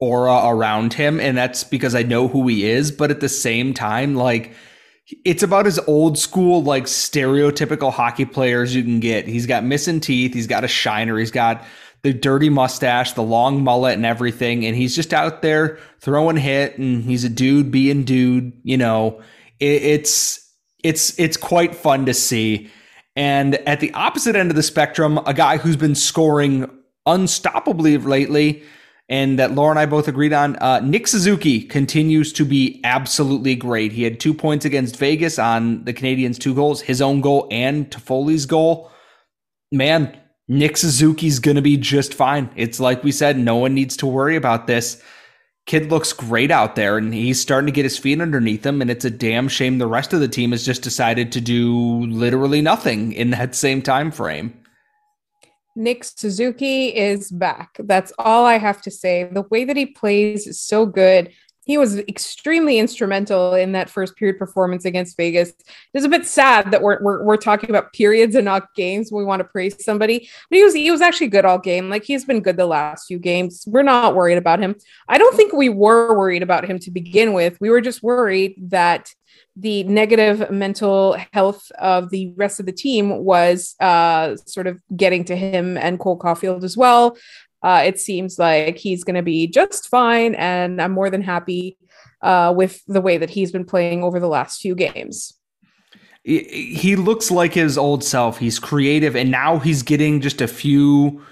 aura 0.00 0.48
around 0.48 0.92
him, 0.92 1.20
and 1.20 1.36
that's 1.36 1.64
because 1.64 1.94
I 1.94 2.02
know 2.02 2.28
who 2.28 2.46
he 2.48 2.64
is. 2.64 2.90
But 2.90 3.10
at 3.10 3.20
the 3.20 3.28
same 3.28 3.72
time, 3.72 4.14
like 4.14 4.52
it's 5.24 5.42
about 5.42 5.66
as 5.66 5.78
old 5.86 6.18
school, 6.18 6.62
like 6.62 6.84
stereotypical 6.84 7.92
hockey 7.92 8.24
players 8.24 8.74
you 8.74 8.82
can 8.82 9.00
get. 9.00 9.28
He's 9.28 9.46
got 9.46 9.64
missing 9.64 10.00
teeth. 10.00 10.34
He's 10.34 10.48
got 10.48 10.64
a 10.64 10.68
shiner. 10.68 11.18
He's 11.18 11.30
got 11.30 11.64
the 12.02 12.12
dirty 12.12 12.48
mustache, 12.48 13.12
the 13.12 13.22
long 13.22 13.62
mullet, 13.62 13.94
and 13.94 14.04
everything. 14.04 14.66
And 14.66 14.76
he's 14.76 14.96
just 14.96 15.14
out 15.14 15.42
there 15.42 15.78
throwing 16.00 16.36
hit, 16.36 16.78
and 16.78 17.04
he's 17.04 17.24
a 17.24 17.28
dude 17.28 17.70
being 17.70 18.04
dude. 18.04 18.52
You 18.64 18.76
know, 18.76 19.22
it, 19.60 19.82
it's 19.82 20.52
it's 20.82 21.18
it's 21.18 21.36
quite 21.36 21.74
fun 21.74 22.06
to 22.06 22.14
see. 22.14 22.70
And 23.16 23.54
at 23.66 23.80
the 23.80 23.92
opposite 23.94 24.36
end 24.36 24.50
of 24.50 24.56
the 24.56 24.62
spectrum, 24.62 25.18
a 25.26 25.32
guy 25.32 25.56
who's 25.56 25.76
been 25.76 25.94
scoring 25.94 26.70
unstoppably 27.06 28.04
lately, 28.04 28.62
and 29.08 29.38
that 29.38 29.52
Laura 29.52 29.70
and 29.70 29.78
I 29.78 29.86
both 29.86 30.08
agreed 30.08 30.32
on, 30.32 30.56
uh, 30.56 30.80
Nick 30.80 31.06
Suzuki 31.06 31.62
continues 31.62 32.32
to 32.34 32.44
be 32.44 32.80
absolutely 32.84 33.54
great. 33.54 33.92
He 33.92 34.02
had 34.02 34.20
two 34.20 34.34
points 34.34 34.64
against 34.64 34.96
Vegas 34.96 35.38
on 35.38 35.84
the 35.84 35.94
Canadiens' 35.94 36.38
two 36.38 36.54
goals, 36.54 36.82
his 36.82 37.00
own 37.00 37.20
goal 37.20 37.48
and 37.50 37.88
Toffoli's 37.90 38.46
goal. 38.46 38.90
Man, 39.72 40.16
Nick 40.48 40.76
Suzuki's 40.76 41.38
going 41.38 41.54
to 41.54 41.62
be 41.62 41.76
just 41.76 42.14
fine. 42.14 42.50
It's 42.56 42.80
like 42.80 43.02
we 43.02 43.12
said, 43.12 43.38
no 43.38 43.56
one 43.56 43.74
needs 43.74 43.96
to 43.98 44.06
worry 44.06 44.36
about 44.36 44.66
this 44.66 45.02
kid 45.66 45.90
looks 45.90 46.12
great 46.12 46.50
out 46.50 46.76
there 46.76 46.96
and 46.96 47.12
he's 47.12 47.40
starting 47.40 47.66
to 47.66 47.72
get 47.72 47.84
his 47.84 47.98
feet 47.98 48.20
underneath 48.20 48.64
him 48.64 48.80
and 48.80 48.90
it's 48.90 49.04
a 49.04 49.10
damn 49.10 49.48
shame 49.48 49.78
the 49.78 49.86
rest 49.86 50.12
of 50.12 50.20
the 50.20 50.28
team 50.28 50.52
has 50.52 50.64
just 50.64 50.82
decided 50.82 51.32
to 51.32 51.40
do 51.40 52.06
literally 52.06 52.62
nothing 52.62 53.12
in 53.12 53.30
that 53.30 53.54
same 53.54 53.82
time 53.82 54.10
frame 54.10 54.58
Nick 55.78 56.04
Suzuki 56.04 56.88
is 56.88 57.30
back. 57.30 57.76
That's 57.78 58.10
all 58.18 58.46
I 58.46 58.56
have 58.56 58.80
to 58.80 58.90
say. 58.90 59.24
The 59.30 59.42
way 59.42 59.64
that 59.64 59.76
he 59.76 59.84
plays 59.84 60.46
is 60.46 60.58
so 60.58 60.86
good 60.86 61.30
he 61.66 61.78
was 61.78 61.98
extremely 61.98 62.78
instrumental 62.78 63.54
in 63.54 63.72
that 63.72 63.90
first 63.90 64.16
period 64.16 64.38
performance 64.38 64.84
against 64.84 65.16
Vegas. 65.16 65.52
It's 65.92 66.06
a 66.06 66.08
bit 66.08 66.24
sad 66.24 66.70
that 66.70 66.80
we're, 66.80 67.02
we're, 67.02 67.24
we're 67.24 67.36
talking 67.36 67.70
about 67.70 67.92
periods 67.92 68.36
and 68.36 68.44
not 68.44 68.72
games. 68.74 69.10
we 69.10 69.24
want 69.24 69.40
to 69.40 69.44
praise 69.44 69.84
somebody, 69.84 70.30
but 70.48 70.56
he 70.56 70.62
was 70.62 70.74
he 70.74 70.90
was 70.92 71.00
actually 71.00 71.26
good 71.26 71.44
all 71.44 71.58
game. 71.58 71.90
Like 71.90 72.04
he's 72.04 72.24
been 72.24 72.40
good 72.40 72.56
the 72.56 72.66
last 72.66 73.06
few 73.08 73.18
games. 73.18 73.64
We're 73.66 73.82
not 73.82 74.14
worried 74.14 74.38
about 74.38 74.60
him. 74.60 74.76
I 75.08 75.18
don't 75.18 75.34
think 75.34 75.52
we 75.52 75.68
were 75.68 76.16
worried 76.16 76.44
about 76.44 76.64
him 76.64 76.78
to 76.78 76.90
begin 76.92 77.32
with. 77.32 77.60
We 77.60 77.70
were 77.70 77.80
just 77.80 78.02
worried 78.02 78.54
that 78.70 79.12
the 79.58 79.84
negative 79.84 80.50
mental 80.50 81.16
health 81.32 81.70
of 81.78 82.10
the 82.10 82.32
rest 82.36 82.60
of 82.60 82.66
the 82.66 82.72
team 82.72 83.24
was 83.24 83.74
uh, 83.80 84.36
sort 84.46 84.66
of 84.66 84.80
getting 84.94 85.24
to 85.24 85.36
him 85.36 85.78
and 85.78 85.98
Cole 85.98 86.18
Caufield 86.18 86.62
as 86.62 86.76
well 86.76 87.16
uh, 87.66 87.82
it 87.84 87.98
seems 87.98 88.38
like 88.38 88.78
he's 88.78 89.02
going 89.02 89.16
to 89.16 89.22
be 89.22 89.48
just 89.48 89.88
fine. 89.88 90.36
And 90.36 90.80
I'm 90.80 90.92
more 90.92 91.10
than 91.10 91.20
happy 91.20 91.76
uh, 92.22 92.54
with 92.56 92.80
the 92.86 93.00
way 93.00 93.18
that 93.18 93.28
he's 93.28 93.50
been 93.50 93.64
playing 93.64 94.04
over 94.04 94.20
the 94.20 94.28
last 94.28 94.60
few 94.60 94.76
games. 94.76 95.34
He 96.22 96.94
looks 96.94 97.28
like 97.28 97.54
his 97.54 97.76
old 97.76 98.04
self. 98.04 98.38
He's 98.38 98.60
creative, 98.60 99.16
and 99.16 99.30
now 99.30 99.58
he's 99.58 99.82
getting 99.82 100.20
just 100.20 100.40
a 100.40 100.48
few 100.48 101.24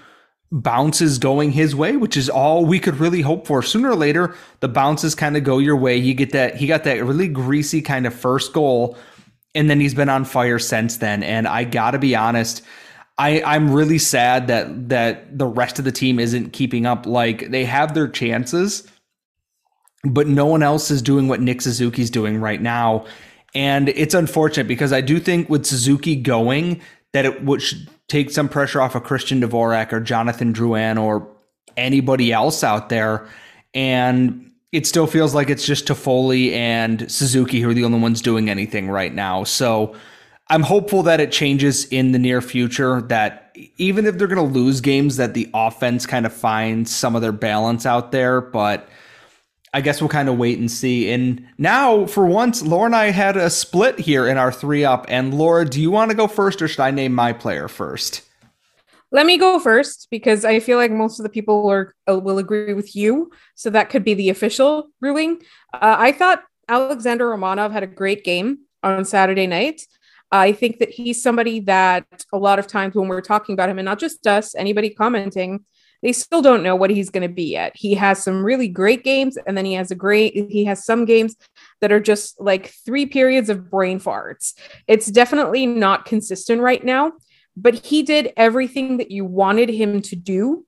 bounces 0.51 1.17
going 1.19 1.51
his 1.51 1.75
way, 1.75 1.97
which 1.97 2.15
is 2.15 2.29
all 2.29 2.65
we 2.65 2.79
could 2.79 2.97
really 2.97 3.21
hope 3.21 3.47
for. 3.47 3.61
Sooner 3.61 3.89
or 3.89 3.95
later, 3.95 4.35
the 4.59 4.69
bounces 4.69 5.15
kind 5.15 5.35
of 5.35 5.43
go 5.43 5.57
your 5.57 5.75
way. 5.75 5.97
You 5.97 6.13
get 6.13 6.31
that 6.31 6.55
he 6.55 6.67
got 6.67 6.83
that 6.85 7.03
really 7.03 7.27
greasy 7.27 7.81
kind 7.81 8.05
of 8.05 8.13
first 8.13 8.51
goal, 8.53 8.97
and 9.53 9.69
then 9.69 9.79
he's 9.79 9.93
been 9.93 10.09
on 10.09 10.23
fire 10.23 10.59
since 10.59 10.97
then. 10.97 11.23
And 11.23 11.45
I 11.45 11.65
gotta 11.65 11.99
be 11.99 12.15
honest, 12.15 12.61
I, 13.17 13.41
I'm 13.43 13.71
really 13.71 13.97
sad 13.97 14.47
that 14.47 14.89
that 14.89 15.37
the 15.37 15.47
rest 15.47 15.79
of 15.79 15.85
the 15.85 15.91
team 15.91 16.19
isn't 16.19 16.51
keeping 16.51 16.85
up. 16.85 17.05
Like 17.05 17.49
they 17.49 17.65
have 17.65 17.93
their 17.93 18.07
chances, 18.07 18.87
but 20.03 20.27
no 20.27 20.45
one 20.45 20.63
else 20.63 20.91
is 20.91 21.01
doing 21.01 21.27
what 21.27 21.41
Nick 21.41 21.61
Suzuki's 21.61 22.09
doing 22.09 22.39
right 22.39 22.61
now. 22.61 23.05
And 23.53 23.87
it's 23.89 24.13
unfortunate 24.13 24.67
because 24.67 24.91
I 24.91 24.99
do 24.99 25.19
think 25.19 25.49
with 25.49 25.65
Suzuki 25.65 26.17
going, 26.17 26.81
that 27.13 27.25
it 27.25 27.45
would 27.45 27.63
take 28.09 28.29
some 28.29 28.49
pressure 28.49 28.81
off 28.81 28.95
of 28.95 29.03
Christian 29.03 29.41
Dvorak 29.41 29.93
or 29.93 30.01
Jonathan 30.01 30.53
Drouin 30.53 31.01
or 31.01 31.25
anybody 31.77 32.33
else 32.33 32.61
out 32.61 32.89
there. 32.89 33.27
And 33.73 34.51
it 34.73 34.85
still 34.85 35.07
feels 35.07 35.33
like 35.33 35.49
it's 35.49 35.65
just 35.65 35.87
Toffoli 35.87 36.51
and 36.51 37.09
Suzuki 37.09 37.61
who 37.61 37.69
are 37.69 37.73
the 37.73 37.85
only 37.85 37.99
ones 37.99 38.21
doing 38.21 38.49
anything 38.49 38.89
right 38.89 39.13
now. 39.13 39.45
So 39.45 39.95
I'm 40.47 40.61
hopeful 40.61 41.03
that 41.03 41.19
it 41.19 41.31
changes 41.31 41.85
in 41.85 42.11
the 42.11 42.19
near 42.19 42.41
future. 42.41 43.01
That 43.01 43.55
even 43.77 44.05
if 44.05 44.17
they're 44.17 44.27
going 44.27 44.47
to 44.47 44.59
lose 44.59 44.81
games, 44.81 45.17
that 45.17 45.33
the 45.33 45.49
offense 45.53 46.05
kind 46.05 46.25
of 46.25 46.33
finds 46.33 46.95
some 46.95 47.15
of 47.15 47.21
their 47.21 47.31
balance 47.31 47.85
out 47.85 48.11
there. 48.11 48.41
But 48.41 48.87
I 49.73 49.81
guess 49.81 49.99
we'll 49.99 50.09
kind 50.09 50.29
of 50.29 50.37
wait 50.37 50.59
and 50.59 50.71
see. 50.71 51.11
And 51.11 51.45
now, 51.57 52.05
for 52.05 52.25
once, 52.25 52.61
Laura 52.61 52.85
and 52.85 52.95
I 52.95 53.11
had 53.11 53.35
a 53.35 53.49
split 53.49 53.99
here 53.99 54.27
in 54.27 54.37
our 54.37 54.51
three 54.51 54.85
up. 54.85 55.05
And 55.09 55.33
Laura, 55.33 55.65
do 55.65 55.81
you 55.81 55.91
want 55.91 56.11
to 56.11 56.17
go 56.17 56.27
first, 56.27 56.61
or 56.61 56.67
should 56.67 56.79
I 56.79 56.91
name 56.91 57.13
my 57.13 57.33
player 57.33 57.67
first? 57.67 58.21
Let 59.11 59.25
me 59.25 59.37
go 59.37 59.59
first 59.59 60.07
because 60.09 60.45
I 60.45 60.59
feel 60.59 60.77
like 60.77 60.91
most 60.91 61.19
of 61.19 61.23
the 61.23 61.29
people 61.29 61.69
are, 61.69 61.95
uh, 62.09 62.19
will 62.19 62.37
agree 62.37 62.73
with 62.73 62.95
you. 62.95 63.31
So 63.55 63.69
that 63.69 63.89
could 63.89 64.03
be 64.03 64.13
the 64.13 64.29
official 64.29 64.89
ruling. 65.01 65.41
Uh, 65.73 65.95
I 65.99 66.11
thought 66.11 66.43
Alexander 66.67 67.25
Romanov 67.25 67.71
had 67.71 67.83
a 67.83 67.87
great 67.87 68.23
game 68.23 68.59
on 68.81 69.05
Saturday 69.05 69.47
night. 69.47 69.81
I 70.31 70.51
think 70.51 70.79
that 70.79 70.89
he's 70.89 71.21
somebody 71.21 71.59
that 71.61 72.05
a 72.33 72.37
lot 72.37 72.59
of 72.59 72.67
times 72.67 72.95
when 72.95 73.07
we're 73.07 73.21
talking 73.21 73.53
about 73.53 73.69
him, 73.69 73.79
and 73.79 73.85
not 73.85 73.99
just 73.99 74.25
us, 74.27 74.55
anybody 74.55 74.89
commenting, 74.89 75.63
they 76.03 76.11
still 76.11 76.41
don't 76.41 76.61
know 76.61 76.75
what 76.75 76.89
he's 76.89 77.09
going 77.09 77.27
to 77.27 77.33
be 77.33 77.51
yet. 77.51 77.71
He 77.75 77.95
has 77.95 78.23
some 78.23 78.43
really 78.43 78.67
great 78.67 79.03
games, 79.03 79.37
and 79.47 79.57
then 79.57 79.65
he 79.65 79.73
has 79.73 79.91
a 79.91 79.95
great, 79.95 80.33
he 80.51 80.65
has 80.65 80.85
some 80.85 81.05
games 81.05 81.35
that 81.81 81.91
are 81.91 81.99
just 81.99 82.39
like 82.39 82.73
three 82.85 83.05
periods 83.05 83.49
of 83.49 83.69
brain 83.69 83.99
farts. 83.99 84.53
It's 84.87 85.07
definitely 85.07 85.65
not 85.65 86.05
consistent 86.05 86.61
right 86.61 86.83
now, 86.83 87.13
but 87.57 87.85
he 87.85 88.03
did 88.03 88.33
everything 88.37 88.97
that 88.97 89.11
you 89.11 89.25
wanted 89.25 89.69
him 89.69 90.01
to 90.01 90.15
do 90.15 90.65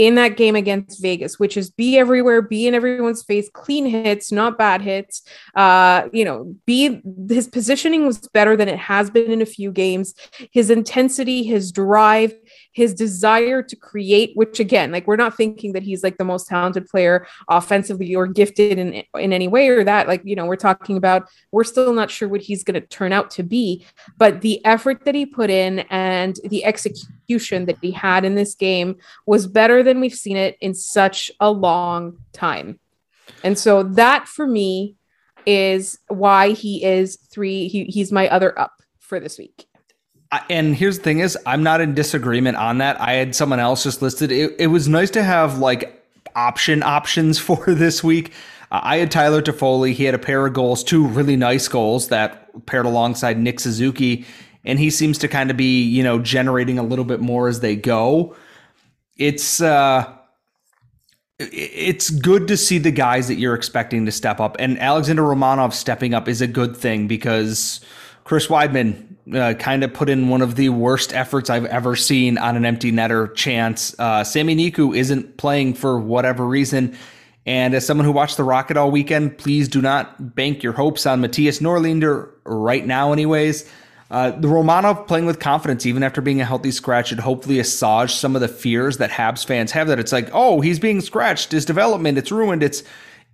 in 0.00 0.14
that 0.14 0.38
game 0.38 0.56
against 0.56 1.02
Vegas, 1.02 1.38
which 1.38 1.58
is 1.58 1.70
be 1.70 1.98
everywhere, 1.98 2.40
be 2.40 2.66
in 2.66 2.74
everyone's 2.74 3.22
face, 3.22 3.50
clean 3.52 3.84
hits, 3.84 4.32
not 4.32 4.56
bad 4.56 4.80
hits. 4.80 5.20
Uh, 5.54 6.08
you 6.10 6.24
know, 6.24 6.56
be 6.64 7.02
his 7.28 7.46
positioning 7.46 8.06
was 8.06 8.16
better 8.28 8.56
than 8.56 8.66
it 8.66 8.78
has 8.78 9.10
been 9.10 9.30
in 9.30 9.42
a 9.42 9.46
few 9.46 9.70
games. 9.70 10.14
His 10.52 10.70
intensity, 10.70 11.42
his 11.42 11.70
drive, 11.70 12.32
his 12.72 12.94
desire 12.94 13.62
to 13.62 13.76
create, 13.76 14.32
which 14.34 14.60
again, 14.60 14.92
like 14.92 15.06
we're 15.06 15.16
not 15.16 15.36
thinking 15.36 15.72
that 15.72 15.82
he's 15.82 16.02
like 16.02 16.18
the 16.18 16.24
most 16.24 16.46
talented 16.46 16.86
player 16.86 17.26
offensively 17.48 18.14
or 18.14 18.26
gifted 18.26 18.78
in 18.78 19.02
in 19.18 19.32
any 19.32 19.48
way 19.48 19.68
or 19.68 19.84
that. 19.84 20.06
Like, 20.06 20.22
you 20.24 20.36
know, 20.36 20.46
we're 20.46 20.56
talking 20.56 20.96
about 20.96 21.28
we're 21.50 21.64
still 21.64 21.92
not 21.92 22.10
sure 22.10 22.28
what 22.28 22.40
he's 22.40 22.64
gonna 22.64 22.80
turn 22.80 23.12
out 23.12 23.30
to 23.32 23.42
be, 23.42 23.84
but 24.18 24.40
the 24.40 24.64
effort 24.64 25.04
that 25.04 25.14
he 25.14 25.26
put 25.26 25.50
in 25.50 25.80
and 25.90 26.38
the 26.44 26.64
execution 26.64 27.66
that 27.66 27.78
he 27.80 27.90
had 27.90 28.24
in 28.24 28.34
this 28.34 28.54
game 28.54 28.96
was 29.26 29.46
better 29.46 29.82
than 29.82 30.00
we've 30.00 30.14
seen 30.14 30.36
it 30.36 30.56
in 30.60 30.74
such 30.74 31.30
a 31.40 31.50
long 31.50 32.18
time. 32.32 32.78
And 33.42 33.58
so 33.58 33.82
that 33.82 34.28
for 34.28 34.46
me 34.46 34.96
is 35.46 35.98
why 36.08 36.50
he 36.50 36.84
is 36.84 37.16
three. 37.30 37.68
He, 37.68 37.84
he's 37.84 38.12
my 38.12 38.28
other 38.28 38.56
up 38.58 38.72
for 38.98 39.18
this 39.18 39.38
week 39.38 39.66
and 40.48 40.76
here's 40.76 40.98
the 40.98 41.04
thing 41.04 41.18
is 41.20 41.36
i'm 41.46 41.62
not 41.62 41.80
in 41.80 41.94
disagreement 41.94 42.56
on 42.56 42.78
that. 42.78 43.00
I 43.00 43.12
had 43.14 43.34
someone 43.34 43.60
else 43.60 43.82
just 43.82 44.02
listed. 44.02 44.30
It, 44.30 44.54
it 44.58 44.66
was 44.68 44.88
nice 44.88 45.10
to 45.10 45.22
have 45.22 45.58
like 45.58 46.04
option 46.36 46.82
options 46.82 47.38
for 47.46 47.64
this 47.66 48.04
week. 48.04 48.32
Uh, 48.70 48.80
i 48.82 48.96
had 48.98 49.10
tyler 49.10 49.42
Toffoli. 49.42 49.92
he 49.92 50.04
had 50.04 50.14
a 50.14 50.18
pair 50.18 50.46
of 50.46 50.52
goals 50.52 50.84
two 50.84 51.06
really 51.06 51.36
nice 51.36 51.66
goals 51.68 52.08
that 52.08 52.66
paired 52.66 52.86
alongside 52.86 53.38
nick 53.38 53.60
suzuki. 53.60 54.24
And 54.62 54.78
he 54.78 54.90
seems 54.90 55.16
to 55.18 55.28
kind 55.28 55.50
of 55.50 55.56
be 55.56 55.82
you 55.82 56.02
know 56.02 56.18
generating 56.18 56.78
a 56.78 56.82
little 56.82 57.04
bit 57.04 57.20
more 57.20 57.48
as 57.48 57.60
they 57.60 57.76
go. 57.76 58.36
It's 59.16 59.60
uh 59.60 60.12
it's 61.38 62.10
good 62.10 62.48
to 62.48 62.56
see 62.56 62.76
the 62.76 62.90
guys 62.90 63.26
that 63.28 63.36
you're 63.36 63.54
expecting 63.54 64.04
to 64.04 64.12
step 64.12 64.40
up. 64.40 64.56
And 64.58 64.78
alexander 64.78 65.22
romanov 65.22 65.72
stepping 65.72 66.14
up 66.14 66.28
is 66.28 66.40
a 66.40 66.46
good 66.46 66.76
thing 66.76 67.08
because 67.08 67.80
Chris 68.24 68.46
Wideman 68.46 69.09
uh, 69.34 69.54
kind 69.54 69.84
of 69.84 69.92
put 69.92 70.08
in 70.08 70.28
one 70.28 70.42
of 70.42 70.56
the 70.56 70.68
worst 70.68 71.12
efforts 71.12 71.50
I've 71.50 71.66
ever 71.66 71.96
seen 71.96 72.38
on 72.38 72.56
an 72.56 72.64
empty 72.64 72.92
netter 72.92 73.34
chance. 73.34 73.94
Uh, 73.98 74.24
Sami 74.24 74.56
Niku 74.56 74.96
isn't 74.96 75.36
playing 75.36 75.74
for 75.74 75.98
whatever 75.98 76.46
reason. 76.46 76.96
And 77.46 77.74
as 77.74 77.86
someone 77.86 78.04
who 78.04 78.12
watched 78.12 78.36
the 78.36 78.44
Rocket 78.44 78.76
all 78.76 78.90
weekend, 78.90 79.38
please 79.38 79.68
do 79.68 79.80
not 79.80 80.34
bank 80.34 80.62
your 80.62 80.72
hopes 80.72 81.06
on 81.06 81.20
Mattias 81.20 81.60
Norlinder 81.60 82.30
right 82.44 82.86
now, 82.86 83.12
anyways. 83.12 83.68
Uh, 84.10 84.32
the 84.32 84.48
Romanov 84.48 85.06
playing 85.06 85.26
with 85.26 85.38
confidence, 85.38 85.86
even 85.86 86.02
after 86.02 86.20
being 86.20 86.40
a 86.40 86.44
healthy 86.44 86.72
scratch, 86.72 87.08
should 87.08 87.20
hopefully 87.20 87.60
assuage 87.60 88.12
some 88.12 88.34
of 88.34 88.40
the 88.40 88.48
fears 88.48 88.98
that 88.98 89.10
Habs 89.10 89.46
fans 89.46 89.70
have 89.70 89.86
that 89.86 90.00
it's 90.00 90.12
like, 90.12 90.28
oh, 90.32 90.60
he's 90.60 90.80
being 90.80 91.00
scratched, 91.00 91.52
his 91.52 91.64
development, 91.64 92.18
it's 92.18 92.32
ruined. 92.32 92.62
It's 92.62 92.82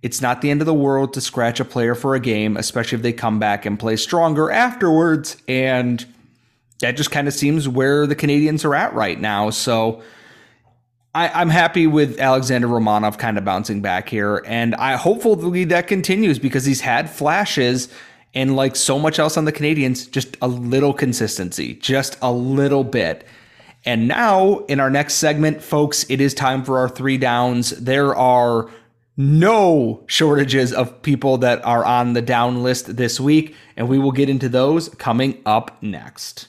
it's 0.01 0.21
not 0.21 0.41
the 0.41 0.51
end 0.51 0.61
of 0.61 0.67
the 0.67 0.73
world 0.73 1.13
to 1.13 1.21
scratch 1.21 1.59
a 1.59 1.65
player 1.65 1.95
for 1.95 2.15
a 2.15 2.19
game, 2.19 2.55
especially 2.55 2.97
if 2.97 3.01
they 3.01 3.13
come 3.13 3.39
back 3.39 3.65
and 3.65 3.79
play 3.79 3.95
stronger 3.95 4.51
afterwards. 4.51 5.37
And 5.47 6.05
that 6.81 6.91
just 6.91 7.11
kind 7.11 7.27
of 7.27 7.33
seems 7.33 7.67
where 7.67 8.05
the 8.05 8.15
Canadiens 8.15 8.63
are 8.63 8.75
at 8.75 8.93
right 8.93 9.19
now. 9.19 9.49
So 9.49 10.03
I, 11.15 11.41
am 11.41 11.49
happy 11.49 11.87
with 11.87 12.19
Alexander 12.19 12.67
Romanov 12.67 13.17
kind 13.17 13.39
of 13.39 13.45
bouncing 13.45 13.81
back 13.81 14.07
here. 14.07 14.43
And 14.45 14.75
I 14.75 14.97
hopefully 14.97 15.63
that 15.65 15.87
continues 15.87 16.37
because 16.37 16.65
he's 16.65 16.81
had 16.81 17.09
flashes. 17.09 17.89
And 18.35 18.55
like 18.55 18.75
so 18.75 18.99
much 18.99 19.17
else 19.17 19.35
on 19.35 19.45
the 19.45 19.53
Canadiens, 19.53 20.11
just 20.11 20.37
a 20.43 20.47
little 20.47 20.93
consistency, 20.93 21.73
just 21.73 22.17
a 22.21 22.31
little 22.31 22.83
bit. 22.83 23.25
And 23.83 24.07
now, 24.07 24.59
in 24.65 24.79
our 24.79 24.91
next 24.91 25.15
segment, 25.15 25.63
folks, 25.63 26.05
it 26.09 26.21
is 26.21 26.35
time 26.35 26.63
for 26.63 26.77
our 26.77 26.89
three 26.89 27.17
downs. 27.17 27.71
There 27.71 28.13
are 28.15 28.69
no 29.17 30.03
shortages 30.05 30.71
of 30.71 31.01
people 31.01 31.39
that 31.39 31.65
are 31.65 31.83
on 31.83 32.13
the 32.13 32.21
down 32.21 32.61
list 32.61 32.95
this 32.95 33.19
week, 33.19 33.55
and 33.75 33.89
we 33.89 33.97
will 33.97 34.11
get 34.11 34.29
into 34.29 34.47
those 34.47 34.89
coming 34.89 35.41
up 35.45 35.81
next. 35.81 36.47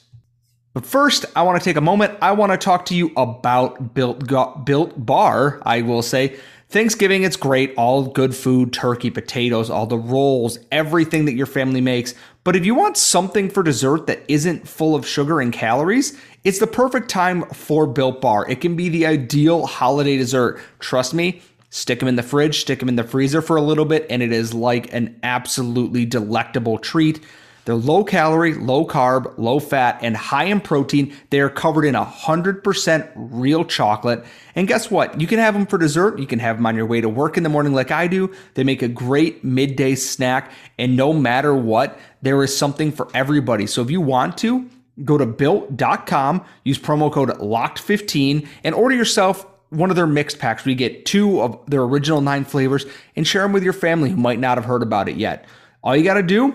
But 0.75 0.85
first, 0.85 1.25
I 1.35 1.43
want 1.43 1.59
to 1.59 1.65
take 1.65 1.77
a 1.77 1.81
moment. 1.81 2.19
I 2.21 2.33
want 2.33 2.53
to 2.53 2.59
talk 2.59 2.85
to 2.87 2.95
you 2.95 3.11
about 3.17 3.95
Built 3.95 4.25
Built 4.65 5.07
Bar. 5.07 5.61
I 5.65 5.83
will 5.83 6.03
say 6.03 6.37
Thanksgiving, 6.69 7.23
it's 7.23 7.37
great. 7.37 7.73
All 7.79 8.05
good 8.05 8.37
food, 8.37 8.75
turkey, 8.75 9.11
potatoes, 9.11 9.71
all 9.71 9.87
the 9.87 9.97
rolls, 9.97 10.59
everything 10.71 11.25
that 11.25 11.35
your 11.35 11.47
family 11.47 11.81
makes. 11.81 12.15
But 12.45 12.55
if 12.55 12.67
you 12.67 12.75
want 12.75 12.99
something 12.99 13.49
for 13.49 13.63
dessert 13.63 14.07
that 14.07 14.23
isn't 14.29 14.69
full 14.69 14.95
of 14.95 15.07
sugar 15.07 15.41
and 15.41 15.51
calories, 15.51 16.21
it's 16.45 16.59
the 16.59 16.67
perfect 16.67 17.09
time 17.09 17.45
for 17.47 17.87
Built 17.87 18.21
Bar. 18.21 18.49
It 18.51 18.61
can 18.61 18.77
be 18.77 18.91
the 18.91 19.07
ideal 19.07 19.67
holiday 19.67 20.19
dessert. 20.19 20.61
Trust 20.79 21.15
me, 21.15 21.41
Stick 21.71 21.99
them 21.99 22.09
in 22.09 22.17
the 22.17 22.23
fridge, 22.23 22.61
stick 22.61 22.79
them 22.81 22.89
in 22.89 22.97
the 22.97 23.05
freezer 23.05 23.43
for 23.43 23.57
a 23.57 23.63
little 23.63 23.85
bit, 23.85 24.07
and 24.09 24.23
it 24.23 24.33
is 24.33 24.55
like 24.55 24.93
an 24.93 25.19
absolutely 25.23 26.07
delectable 26.07 26.79
treat. 26.79 27.21
They're 27.69 27.75
low 27.75 28.03
calorie, 28.03 28.55
low 28.55 28.87
carb, 28.87 29.35
low 29.37 29.61
fat, 29.61 29.99
and 30.01 30.17
high 30.17 30.45
in 30.45 30.63
protein. 30.63 31.15
They 31.29 31.41
are 31.41 31.51
covered 31.51 31.85
in 31.85 31.95
100% 31.95 33.13
real 33.15 33.63
chocolate. 33.67 34.25
And 34.55 34.67
guess 34.67 34.91
what? 34.91 35.21
You 35.21 35.27
can 35.27 35.39
have 35.39 35.53
them 35.53 35.67
for 35.67 35.77
dessert. 35.77 36.19
You 36.19 36.27
can 36.27 36.39
have 36.39 36.57
them 36.57 36.65
on 36.65 36.77
your 36.77 36.87
way 36.87 37.03
to 37.03 37.11
work 37.11 37.37
in 37.37 37.43
the 37.43 37.51
morning, 37.51 37.75
like 37.75 37.91
I 37.91 38.07
do. 38.07 38.35
They 38.55 38.65
make 38.65 38.81
a 38.81 38.89
great 38.89 39.45
midday 39.45 39.97
snack. 39.97 40.51
And 40.79 40.97
no 40.97 41.13
matter 41.13 41.55
what, 41.55 41.99
there 42.23 42.43
is 42.43 42.57
something 42.57 42.91
for 42.91 43.07
everybody. 43.13 43.67
So 43.67 43.83
if 43.83 43.91
you 43.91 44.01
want 44.01 44.39
to, 44.39 44.67
go 45.05 45.19
to 45.19 45.27
built.com, 45.27 46.47
use 46.65 46.79
promo 46.79 47.13
code 47.13 47.29
LOCKED15, 47.29 48.49
and 48.65 48.75
order 48.75 48.95
yourself 48.95 49.45
one 49.71 49.91
of 49.91 49.97
their 49.97 50.07
mixed 50.07 50.39
packs 50.39 50.65
you 50.67 50.75
get 50.75 51.05
two 51.05 51.41
of 51.41 51.59
their 51.69 51.83
original 51.83 52.21
nine 52.21 52.45
flavors 52.45 52.87
and 53.17 53.27
share 53.27 53.43
them 53.43 53.53
with 53.53 53.63
your 53.63 53.73
family 53.73 54.11
who 54.11 54.17
might 54.17 54.39
not 54.39 54.59
have 54.59 54.65
heard 54.65 54.83
about 54.83 55.09
it 55.09 55.17
yet. 55.17 55.47
All 55.83 55.97
you 55.97 56.05
got 56.05 56.15
to 56.15 56.23
do, 56.23 56.55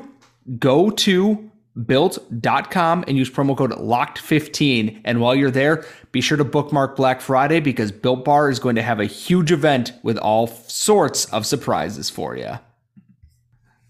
go 0.59 0.89
to 0.89 1.51
built.com 1.85 3.03
and 3.07 3.17
use 3.17 3.31
promo 3.31 3.57
code 3.57 3.71
locked15 3.71 5.01
and 5.05 5.19
while 5.19 5.33
you're 5.33 5.49
there 5.49 5.83
be 6.11 6.21
sure 6.21 6.37
to 6.37 6.43
bookmark 6.43 6.95
black 6.95 7.19
friday 7.19 7.59
because 7.59 7.91
built 7.91 8.23
bar 8.23 8.47
is 8.51 8.59
going 8.59 8.75
to 8.75 8.83
have 8.83 8.99
a 8.99 9.05
huge 9.05 9.51
event 9.51 9.91
with 10.03 10.15
all 10.19 10.45
sorts 10.45 11.25
of 11.33 11.47
surprises 11.47 12.11
for 12.11 12.37
you 12.37 12.59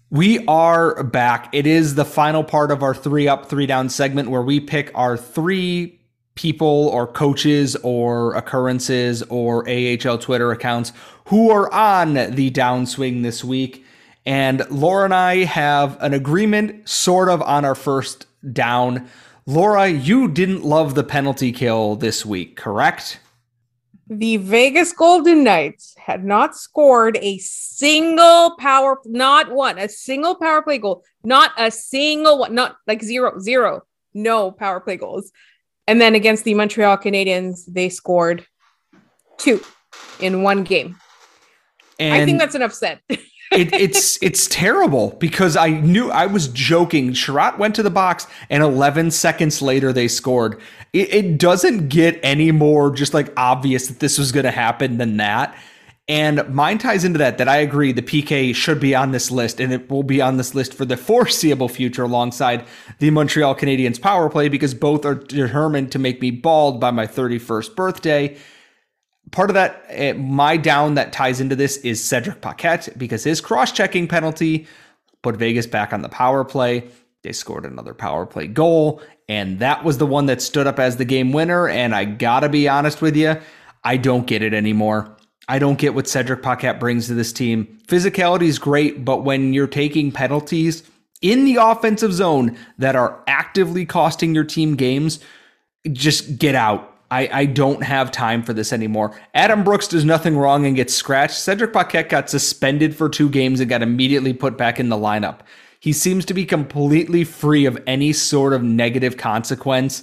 We 0.08 0.46
are 0.46 1.02
back. 1.02 1.48
It 1.52 1.66
is 1.66 1.94
the 1.96 2.04
final 2.04 2.44
part 2.44 2.70
of 2.70 2.82
our 2.82 2.94
three 2.94 3.26
up, 3.26 3.50
three 3.50 3.66
down 3.66 3.88
segment 3.88 4.30
where 4.30 4.42
we 4.42 4.60
pick 4.60 4.90
our 4.94 5.16
three 5.16 6.00
people 6.34 6.88
or 6.88 7.06
coaches 7.06 7.76
or 7.82 8.34
occurrences 8.34 9.22
or 9.24 9.68
AHL 9.68 10.18
Twitter 10.18 10.50
accounts 10.52 10.92
who 11.26 11.50
are 11.50 11.72
on 11.72 12.14
the 12.14 12.50
downswing 12.50 13.22
this 13.22 13.44
week. 13.44 13.84
And 14.26 14.66
Laura 14.70 15.04
and 15.04 15.14
I 15.14 15.44
have 15.44 15.96
an 16.00 16.14
agreement 16.14 16.88
sort 16.88 17.28
of 17.28 17.42
on 17.42 17.64
our 17.64 17.74
first 17.74 18.26
down. 18.52 19.08
Laura, 19.46 19.88
you 19.88 20.28
didn't 20.28 20.64
love 20.64 20.94
the 20.94 21.04
penalty 21.04 21.52
kill 21.52 21.96
this 21.96 22.24
week, 22.24 22.56
correct? 22.56 23.20
The 24.08 24.36
Vegas 24.36 24.92
Golden 24.92 25.44
Knights 25.44 25.94
had 25.98 26.24
not 26.24 26.54
scored 26.54 27.18
a 27.22 27.38
single 27.38 28.54
power, 28.58 28.98
not 29.06 29.50
one, 29.50 29.78
a 29.78 29.88
single 29.88 30.34
power 30.34 30.62
play 30.62 30.78
goal, 30.78 31.04
not 31.22 31.52
a 31.56 31.70
single 31.70 32.38
one, 32.38 32.54
not 32.54 32.76
like 32.86 33.02
zero, 33.02 33.38
zero, 33.38 33.82
no 34.12 34.50
power 34.50 34.80
play 34.80 34.96
goals. 34.96 35.32
And 35.86 36.00
then 36.00 36.14
against 36.14 36.44
the 36.44 36.54
Montreal 36.54 36.96
Canadiens, 36.98 37.64
they 37.66 37.88
scored 37.88 38.46
two 39.38 39.60
in 40.20 40.42
one 40.42 40.64
game. 40.64 40.96
And 41.98 42.14
I 42.14 42.24
think 42.24 42.38
that's 42.38 42.54
enough 42.54 42.72
said. 42.72 43.00
it, 43.08 43.72
it's 43.72 44.20
it's 44.22 44.46
terrible 44.48 45.16
because 45.20 45.56
I 45.56 45.68
knew 45.68 46.10
I 46.10 46.26
was 46.26 46.48
joking. 46.48 47.12
Chiarot 47.12 47.58
went 47.58 47.74
to 47.76 47.82
the 47.82 47.90
box, 47.90 48.26
and 48.50 48.62
11 48.62 49.10
seconds 49.10 49.62
later 49.62 49.92
they 49.92 50.08
scored. 50.08 50.60
It, 50.92 51.12
it 51.12 51.38
doesn't 51.38 51.88
get 51.88 52.18
any 52.22 52.50
more 52.50 52.90
just 52.90 53.14
like 53.14 53.32
obvious 53.36 53.88
that 53.88 54.00
this 54.00 54.18
was 54.18 54.32
going 54.32 54.44
to 54.44 54.50
happen 54.50 54.98
than 54.98 55.18
that. 55.18 55.56
And 56.06 56.46
mine 56.54 56.76
ties 56.78 57.04
into 57.04 57.18
that. 57.18 57.38
That 57.38 57.48
I 57.48 57.56
agree, 57.56 57.92
the 57.92 58.02
PK 58.02 58.54
should 58.54 58.78
be 58.78 58.94
on 58.94 59.12
this 59.12 59.30
list, 59.30 59.58
and 59.58 59.72
it 59.72 59.90
will 59.90 60.02
be 60.02 60.20
on 60.20 60.36
this 60.36 60.54
list 60.54 60.74
for 60.74 60.84
the 60.84 60.98
foreseeable 60.98 61.68
future, 61.68 62.02
alongside 62.02 62.66
the 62.98 63.10
Montreal 63.10 63.54
Canadiens 63.54 64.00
power 64.00 64.28
play, 64.28 64.48
because 64.48 64.74
both 64.74 65.06
are 65.06 65.14
determined 65.14 65.92
to 65.92 65.98
make 65.98 66.20
me 66.20 66.30
bald 66.30 66.78
by 66.78 66.90
my 66.90 67.06
31st 67.06 67.74
birthday 67.74 68.36
part 69.30 69.50
of 69.50 69.54
that, 69.54 69.84
eh, 69.88 70.12
my 70.12 70.56
down 70.56 70.94
that 70.94 71.12
ties 71.12 71.40
into 71.40 71.56
this 71.56 71.76
is 71.78 72.02
Cedric 72.02 72.40
Paquette 72.40 72.88
because 72.96 73.24
his 73.24 73.40
cross 73.40 73.72
checking 73.72 74.06
penalty 74.08 74.66
put 75.22 75.36
Vegas 75.36 75.66
back 75.66 75.92
on 75.92 76.02
the 76.02 76.08
power 76.08 76.44
play. 76.44 76.88
They 77.22 77.32
scored 77.32 77.64
another 77.64 77.94
power 77.94 78.26
play 78.26 78.46
goal, 78.46 79.00
and 79.28 79.58
that 79.60 79.82
was 79.82 79.98
the 79.98 80.06
one 80.06 80.26
that 80.26 80.42
stood 80.42 80.66
up 80.66 80.78
as 80.78 80.96
the 80.96 81.04
game 81.04 81.32
winner. 81.32 81.68
And 81.68 81.94
I 81.94 82.04
gotta 82.04 82.48
be 82.48 82.68
honest 82.68 83.00
with 83.00 83.16
you, 83.16 83.36
I 83.82 83.96
don't 83.96 84.26
get 84.26 84.42
it 84.42 84.52
anymore. 84.52 85.16
I 85.48 85.58
don't 85.58 85.78
get 85.78 85.94
what 85.94 86.08
Cedric 86.08 86.42
Paquette 86.42 86.80
brings 86.80 87.06
to 87.08 87.14
this 87.14 87.32
team. 87.32 87.78
Physicality 87.86 88.44
is 88.44 88.58
great, 88.58 89.04
but 89.04 89.24
when 89.24 89.52
you're 89.52 89.66
taking 89.66 90.10
penalties 90.10 90.82
in 91.20 91.44
the 91.44 91.56
offensive 91.56 92.12
zone 92.12 92.56
that 92.78 92.96
are 92.96 93.22
actively 93.26 93.84
costing 93.84 94.34
your 94.34 94.44
team 94.44 94.74
games, 94.74 95.20
just 95.92 96.38
get 96.38 96.54
out 96.54 96.94
I, 97.14 97.28
I 97.32 97.46
don't 97.46 97.84
have 97.84 98.10
time 98.10 98.42
for 98.42 98.52
this 98.52 98.72
anymore. 98.72 99.16
Adam 99.34 99.62
Brooks 99.62 99.86
does 99.86 100.04
nothing 100.04 100.36
wrong 100.36 100.66
and 100.66 100.74
gets 100.74 100.92
scratched. 100.92 101.38
Cedric 101.38 101.72
Paquette 101.72 102.08
got 102.08 102.28
suspended 102.28 102.96
for 102.96 103.08
two 103.08 103.28
games 103.28 103.60
and 103.60 103.70
got 103.70 103.82
immediately 103.82 104.32
put 104.32 104.58
back 104.58 104.80
in 104.80 104.88
the 104.88 104.96
lineup. 104.96 105.40
He 105.78 105.92
seems 105.92 106.24
to 106.24 106.34
be 106.34 106.44
completely 106.44 107.22
free 107.22 107.66
of 107.66 107.80
any 107.86 108.12
sort 108.12 108.52
of 108.52 108.64
negative 108.64 109.16
consequence. 109.16 110.02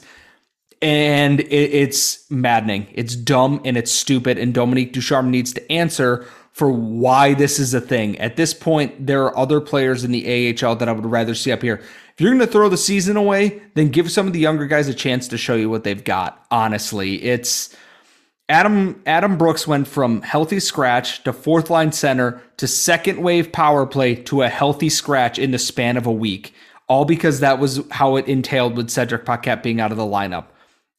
And 0.81 1.41
it, 1.41 1.51
it's 1.51 2.29
maddening. 2.31 2.87
It's 2.93 3.15
dumb 3.15 3.61
and 3.63 3.77
it's 3.77 3.91
stupid. 3.91 4.37
And 4.37 4.53
Dominique 4.53 4.93
Ducharme 4.93 5.29
needs 5.29 5.53
to 5.53 5.71
answer 5.71 6.25
for 6.51 6.69
why 6.71 7.33
this 7.33 7.59
is 7.59 7.73
a 7.73 7.81
thing. 7.81 8.17
At 8.19 8.35
this 8.35 8.53
point, 8.53 9.07
there 9.07 9.23
are 9.23 9.37
other 9.37 9.61
players 9.61 10.03
in 10.03 10.11
the 10.11 10.55
AHL 10.61 10.75
that 10.77 10.89
I 10.89 10.91
would 10.91 11.05
rather 11.05 11.33
see 11.33 11.51
up 11.51 11.61
here 11.61 11.75
If 12.13 12.19
you're 12.19 12.31
going 12.31 12.45
to 12.45 12.47
throw 12.47 12.67
the 12.67 12.77
season 12.77 13.15
away, 13.15 13.61
then 13.75 13.89
give 13.89 14.11
some 14.11 14.27
of 14.27 14.33
the 14.33 14.39
younger 14.39 14.67
guys 14.67 14.87
a 14.87 14.93
chance 14.93 15.27
to 15.29 15.37
show 15.37 15.55
you 15.55 15.69
what 15.69 15.83
they've 15.83 16.03
got. 16.03 16.45
Honestly, 16.51 17.23
it's 17.23 17.75
Adam 18.49 19.01
Adam 19.05 19.37
Brooks 19.37 19.65
went 19.65 19.87
from 19.87 20.21
healthy 20.23 20.59
scratch 20.59 21.23
to 21.23 21.31
fourth 21.31 21.69
line 21.69 21.93
center 21.93 22.41
to 22.57 22.67
second 22.67 23.21
wave 23.21 23.53
power 23.53 23.85
play 23.85 24.13
to 24.13 24.41
a 24.41 24.49
healthy 24.49 24.89
scratch 24.89 25.39
in 25.39 25.51
the 25.51 25.57
span 25.57 25.95
of 25.95 26.05
a 26.05 26.11
week. 26.11 26.53
All 26.89 27.05
because 27.05 27.39
that 27.39 27.59
was 27.59 27.81
how 27.91 28.17
it 28.17 28.27
entailed 28.27 28.75
with 28.75 28.89
Cedric 28.89 29.23
Paquette 29.23 29.63
being 29.63 29.79
out 29.79 29.91
of 29.91 29.97
the 29.97 30.03
lineup. 30.03 30.47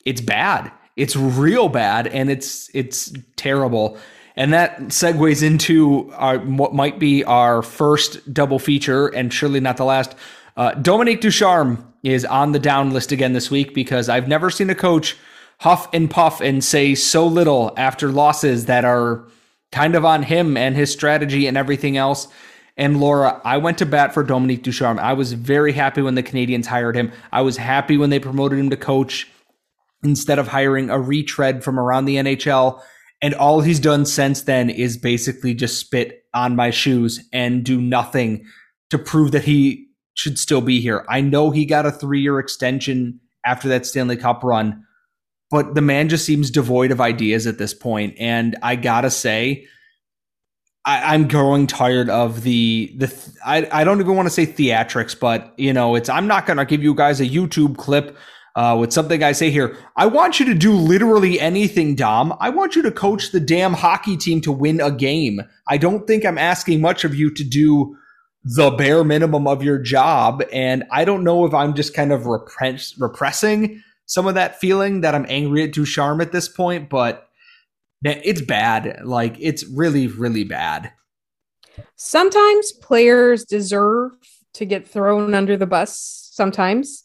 It's 0.04 0.20
bad. 0.20 0.70
It's 0.96 1.16
real 1.16 1.68
bad 1.68 2.06
and 2.06 2.30
it's 2.30 2.70
it's 2.74 3.12
terrible. 3.36 3.98
And 4.36 4.52
that 4.52 4.78
segues 4.88 5.42
into 5.42 6.10
our 6.14 6.38
what 6.38 6.74
might 6.74 6.98
be 6.98 7.24
our 7.24 7.62
first 7.62 8.32
double 8.32 8.58
feature 8.58 9.08
and 9.08 9.32
surely 9.32 9.60
not 9.60 9.76
the 9.76 9.84
last 9.84 10.14
uh, 10.56 10.74
Dominique 10.74 11.20
Ducharme 11.20 11.92
is 12.02 12.24
on 12.24 12.52
the 12.52 12.58
down 12.58 12.90
list 12.90 13.12
again 13.12 13.32
this 13.32 13.50
week 13.50 13.74
because 13.74 14.08
I've 14.08 14.28
never 14.28 14.50
seen 14.50 14.68
a 14.70 14.74
coach 14.74 15.16
huff 15.60 15.88
and 15.94 16.10
puff 16.10 16.40
and 16.40 16.62
say 16.62 16.94
so 16.94 17.26
little 17.26 17.72
after 17.76 18.10
losses 18.10 18.66
that 18.66 18.84
are 18.84 19.24
kind 19.70 19.94
of 19.94 20.04
on 20.04 20.24
him 20.24 20.56
and 20.56 20.76
his 20.76 20.92
strategy 20.92 21.46
and 21.46 21.56
everything 21.56 21.96
else. 21.96 22.28
And 22.76 23.00
Laura, 23.00 23.40
I 23.44 23.58
went 23.58 23.78
to 23.78 23.86
bat 23.86 24.12
for 24.12 24.22
Dominique 24.22 24.62
Ducharme. 24.62 24.98
I 24.98 25.12
was 25.12 25.32
very 25.32 25.72
happy 25.72 26.02
when 26.02 26.14
the 26.14 26.22
Canadiens 26.22 26.66
hired 26.66 26.96
him. 26.96 27.12
I 27.30 27.42
was 27.42 27.56
happy 27.56 27.96
when 27.96 28.10
they 28.10 28.18
promoted 28.18 28.58
him 28.58 28.70
to 28.70 28.76
coach 28.76 29.30
instead 30.02 30.38
of 30.38 30.48
hiring 30.48 30.90
a 30.90 31.00
retread 31.00 31.62
from 31.62 31.78
around 31.78 32.04
the 32.04 32.16
NHL. 32.16 32.80
And 33.20 33.34
all 33.34 33.60
he's 33.60 33.78
done 33.78 34.04
since 34.04 34.42
then 34.42 34.68
is 34.68 34.96
basically 34.96 35.54
just 35.54 35.78
spit 35.78 36.24
on 36.34 36.56
my 36.56 36.70
shoes 36.70 37.24
and 37.32 37.64
do 37.64 37.80
nothing 37.80 38.44
to 38.90 38.98
prove 38.98 39.32
that 39.32 39.44
he 39.44 39.86
should 40.14 40.38
still 40.38 40.60
be 40.60 40.80
here. 40.80 41.04
I 41.08 41.20
know 41.20 41.50
he 41.50 41.64
got 41.64 41.86
a 41.86 41.92
three 41.92 42.20
year 42.20 42.38
extension 42.38 43.20
after 43.46 43.68
that 43.68 43.86
Stanley 43.86 44.16
Cup 44.16 44.42
run, 44.42 44.84
but 45.50 45.74
the 45.74 45.80
man 45.80 46.08
just 46.08 46.24
seems 46.24 46.50
devoid 46.50 46.90
of 46.90 47.00
ideas 47.00 47.46
at 47.46 47.58
this 47.58 47.74
point. 47.74 48.14
And 48.18 48.56
I 48.62 48.76
gotta 48.76 49.10
say, 49.10 49.66
I, 50.84 51.14
am 51.14 51.28
growing 51.28 51.66
tired 51.66 52.10
of 52.10 52.42
the 52.42 52.92
the. 52.96 53.06
Th- 53.06 53.36
I 53.44 53.68
I 53.70 53.84
don't 53.84 54.00
even 54.00 54.16
want 54.16 54.26
to 54.26 54.34
say 54.34 54.46
theatrics, 54.46 55.18
but 55.18 55.54
you 55.56 55.72
know, 55.72 55.94
it's. 55.94 56.08
I'm 56.08 56.26
not 56.26 56.44
gonna 56.44 56.64
give 56.64 56.82
you 56.82 56.94
guys 56.94 57.20
a 57.20 57.26
YouTube 57.26 57.76
clip 57.76 58.16
uh, 58.54 58.76
with 58.78 58.92
something 58.92 59.22
I 59.22 59.32
say 59.32 59.50
here. 59.50 59.76
I 59.96 60.06
want 60.06 60.38
you 60.38 60.46
to 60.46 60.54
do 60.54 60.72
literally 60.72 61.40
anything, 61.40 61.94
Dom. 61.94 62.34
I 62.40 62.50
want 62.50 62.76
you 62.76 62.82
to 62.82 62.90
coach 62.90 63.32
the 63.32 63.40
damn 63.40 63.72
hockey 63.72 64.16
team 64.16 64.40
to 64.42 64.52
win 64.52 64.80
a 64.80 64.90
game. 64.90 65.40
I 65.68 65.78
don't 65.78 66.06
think 66.06 66.24
I'm 66.24 66.38
asking 66.38 66.80
much 66.80 67.04
of 67.04 67.14
you 67.14 67.32
to 67.34 67.44
do 67.44 67.96
the 68.44 68.70
bare 68.70 69.04
minimum 69.04 69.46
of 69.46 69.62
your 69.62 69.78
job. 69.78 70.42
And 70.52 70.84
I 70.90 71.04
don't 71.04 71.24
know 71.24 71.46
if 71.46 71.54
I'm 71.54 71.74
just 71.74 71.94
kind 71.94 72.12
of 72.12 72.26
repress- 72.26 72.98
repressing 72.98 73.82
some 74.06 74.26
of 74.26 74.34
that 74.34 74.58
feeling 74.60 75.00
that 75.02 75.14
I'm 75.14 75.26
angry 75.28 75.64
at 75.64 75.72
Ducharme 75.72 76.20
at 76.20 76.32
this 76.32 76.48
point, 76.48 76.90
but 76.90 77.28
it's 78.04 78.40
bad. 78.40 79.00
Like 79.04 79.36
it's 79.38 79.64
really, 79.64 80.08
really 80.08 80.44
bad. 80.44 80.92
Sometimes 81.96 82.72
players 82.72 83.44
deserve 83.44 84.12
to 84.54 84.64
get 84.66 84.86
thrown 84.86 85.34
under 85.34 85.56
the 85.56 85.66
bus 85.66 86.28
sometimes, 86.32 87.04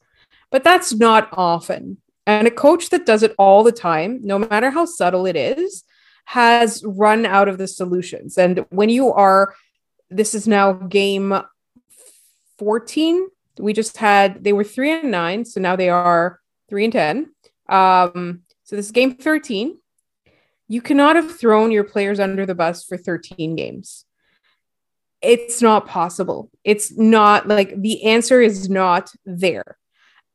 but 0.51 0.63
that's 0.63 0.93
not 0.93 1.29
often. 1.33 1.97
And 2.25 2.47
a 2.47 2.51
coach 2.51 2.89
that 2.89 3.05
does 3.05 3.23
it 3.23 3.33
all 3.37 3.63
the 3.63 3.71
time, 3.71 4.19
no 4.23 4.37
matter 4.37 4.69
how 4.69 4.85
subtle 4.85 5.25
it 5.25 5.35
is, 5.35 5.83
has 6.25 6.83
run 6.85 7.25
out 7.25 7.47
of 7.47 7.57
the 7.57 7.67
solutions. 7.67 8.37
And 8.37 8.65
when 8.69 8.89
you 8.89 9.11
are 9.13 9.53
this 10.09 10.33
is 10.33 10.47
now 10.47 10.73
game 10.73 11.37
14. 12.59 13.27
We 13.59 13.73
just 13.73 13.97
had 13.97 14.43
they 14.43 14.53
were 14.53 14.63
three 14.63 14.91
and 14.91 15.11
nine, 15.11 15.45
so 15.45 15.59
now 15.59 15.75
they 15.75 15.89
are 15.89 16.39
three 16.69 16.83
and 16.83 16.93
ten. 16.93 17.33
Um, 17.69 18.41
so 18.63 18.75
this 18.75 18.85
is 18.85 18.91
game 18.91 19.15
13. 19.15 19.77
You 20.67 20.81
cannot 20.81 21.15
have 21.15 21.39
thrown 21.39 21.71
your 21.71 21.83
players 21.83 22.19
under 22.19 22.45
the 22.45 22.55
bus 22.55 22.83
for 22.83 22.97
13 22.97 23.55
games. 23.55 24.05
It's 25.21 25.61
not 25.61 25.87
possible. 25.87 26.51
It's 26.63 26.95
not 26.95 27.47
like 27.47 27.81
the 27.81 28.03
answer 28.03 28.41
is 28.41 28.69
not 28.69 29.11
there. 29.25 29.77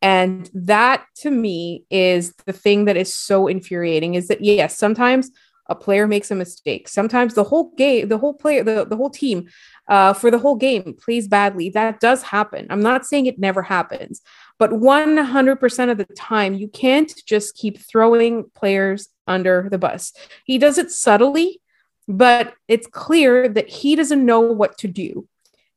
And 0.02 0.50
that 0.52 1.06
to 1.18 1.30
me 1.30 1.84
is 1.88 2.34
the 2.44 2.52
thing 2.52 2.86
that 2.86 2.96
is 2.96 3.14
so 3.14 3.46
infuriating 3.46 4.14
is 4.14 4.28
that 4.28 4.42
yes, 4.42 4.76
sometimes 4.76 5.30
a 5.66 5.76
player 5.76 6.08
makes 6.08 6.30
a 6.30 6.34
mistake. 6.34 6.88
Sometimes 6.88 7.34
the 7.34 7.44
whole 7.44 7.72
game, 7.76 8.08
the 8.08 8.18
whole 8.18 8.34
player, 8.34 8.64
the, 8.64 8.84
the 8.84 8.96
whole 8.96 9.10
team 9.10 9.48
uh, 9.88 10.12
for 10.12 10.30
the 10.30 10.38
whole 10.38 10.56
game 10.56 10.94
plays 11.00 11.28
badly. 11.28 11.70
That 11.70 12.00
does 12.00 12.24
happen. 12.24 12.66
I'm 12.68 12.82
not 12.82 13.06
saying 13.06 13.26
it 13.26 13.38
never 13.38 13.62
happens, 13.62 14.22
but 14.58 14.70
100% 14.72 15.90
of 15.90 15.98
the 15.98 16.04
time, 16.04 16.54
you 16.54 16.68
can't 16.68 17.12
just 17.26 17.54
keep 17.54 17.78
throwing 17.78 18.50
players 18.54 19.08
under 19.28 19.68
the 19.70 19.78
bus. 19.78 20.12
He 20.44 20.58
does 20.58 20.78
it 20.78 20.90
subtly, 20.90 21.60
but 22.08 22.54
it's 22.66 22.88
clear 22.88 23.48
that 23.48 23.68
he 23.68 23.94
doesn't 23.94 24.26
know 24.26 24.40
what 24.40 24.76
to 24.78 24.88
do. 24.88 25.28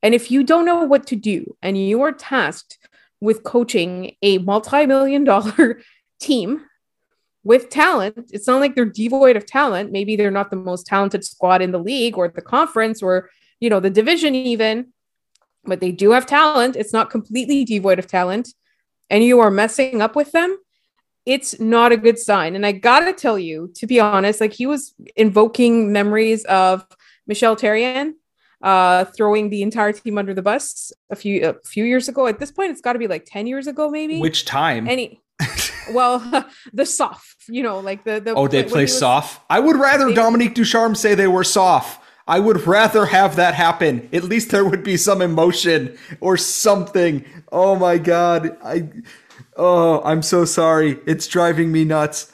And 0.02 0.14
if 0.14 0.32
you 0.32 0.44
don't 0.44 0.66
know 0.66 0.84
what 0.84 1.08
to 1.08 1.16
do 1.16 1.56
and 1.62 1.78
you 1.78 2.02
are 2.02 2.12
tasked 2.12 2.78
with 3.22 3.44
coaching 3.44 4.16
a 4.22 4.38
multi 4.40 4.86
million 4.86 5.24
dollar 5.24 5.82
team 6.20 6.62
with 7.44 7.70
talent. 7.70 8.32
It's 8.34 8.48
not 8.48 8.60
like 8.60 8.76
they're 8.76 8.86
devoid 8.86 9.38
of 9.38 9.46
talent. 9.46 9.92
Maybe 9.92 10.16
they're 10.16 10.32
not 10.32 10.50
the 10.50 10.56
most 10.56 10.88
talented 10.88 11.24
squad 11.24 11.62
in 11.62 11.72
the 11.72 11.80
league 11.80 12.18
or 12.18 12.28
the 12.28 12.42
conference 12.42 13.02
or, 13.02 13.30
you 13.60 13.70
know, 13.70 13.80
the 13.80 13.90
division 13.90 14.36
even. 14.36 14.88
but 15.64 15.80
they 15.80 15.92
do 15.92 16.12
have 16.12 16.26
talent. 16.26 16.76
It's 16.76 16.94
not 16.94 17.10
completely 17.10 17.64
devoid 17.64 18.00
of 18.00 18.08
talent, 18.08 18.54
and 19.10 19.24
you 19.24 19.40
are 19.40 19.52
messing 19.52 20.02
up 20.02 20.16
with 20.16 20.32
them. 20.32 20.58
It's 21.26 21.60
not 21.60 21.92
a 21.92 21.98
good 21.98 22.20
sign. 22.20 22.56
And 22.56 22.66
I 22.66 22.72
gotta 22.72 23.14
tell 23.14 23.40
you, 23.40 23.72
to 23.76 23.88
be 23.88 24.00
honest, 24.00 24.42
like 24.42 24.54
he 24.54 24.68
was 24.68 24.94
invoking 25.16 25.92
memories 25.92 26.46
of 26.46 26.86
Michel 27.26 27.56
Therrien 27.56 28.14
uh, 28.66 29.06
throwing 29.06 29.50
the 29.50 29.62
entire 29.62 29.94
team 29.94 30.18
under 30.18 30.34
the 30.34 30.42
bus 30.42 30.92
a 31.10 31.16
few 31.16 31.48
a 31.48 31.54
few 31.64 31.86
years 31.86 32.10
ago. 32.10 32.28
At 32.28 32.40
this 32.40 32.52
point, 32.52 32.72
it's 32.72 32.82
got 32.82 32.94
to 32.94 33.00
be 33.00 33.08
like 33.08 33.26
ten 33.26 33.48
years 33.48 33.68
ago, 33.68 33.90
maybe. 33.90 34.20
Which 34.20 34.44
time? 34.44 34.90
Any. 34.90 35.22
well, 35.92 36.20
the 36.74 36.86
soft, 36.86 37.44
you 37.48 37.64
know, 37.64 37.80
like 37.80 38.04
the 38.04 38.20
the. 38.20 38.34
Oh, 38.34 38.48
they 38.48 38.64
play 38.64 38.84
was, 38.84 38.98
soft. 38.98 39.42
I 39.50 39.62
would 39.62 39.78
rather 39.78 40.08
they, 40.08 40.14
Dominique 40.16 40.56
Ducharme 40.56 40.96
say 40.96 41.16
they 41.16 41.28
were 41.28 41.44
soft. 41.46 42.02
I 42.28 42.40
would 42.40 42.66
rather 42.66 43.06
have 43.06 43.36
that 43.36 43.54
happen. 43.54 44.10
At 44.12 44.24
least 44.24 44.50
there 44.50 44.66
would 44.66 44.84
be 44.84 44.98
some 44.98 45.22
emotion 45.22 45.96
or 46.20 46.36
something. 46.36 47.24
Oh 47.52 47.76
my 47.76 48.00
god. 48.00 48.58
I 48.64 48.90
Oh, 49.58 50.02
I'm 50.04 50.22
so 50.22 50.46
sorry. 50.46 51.00
It's 51.06 51.28
driving 51.28 51.72
me 51.72 51.86
nuts. 51.86 52.32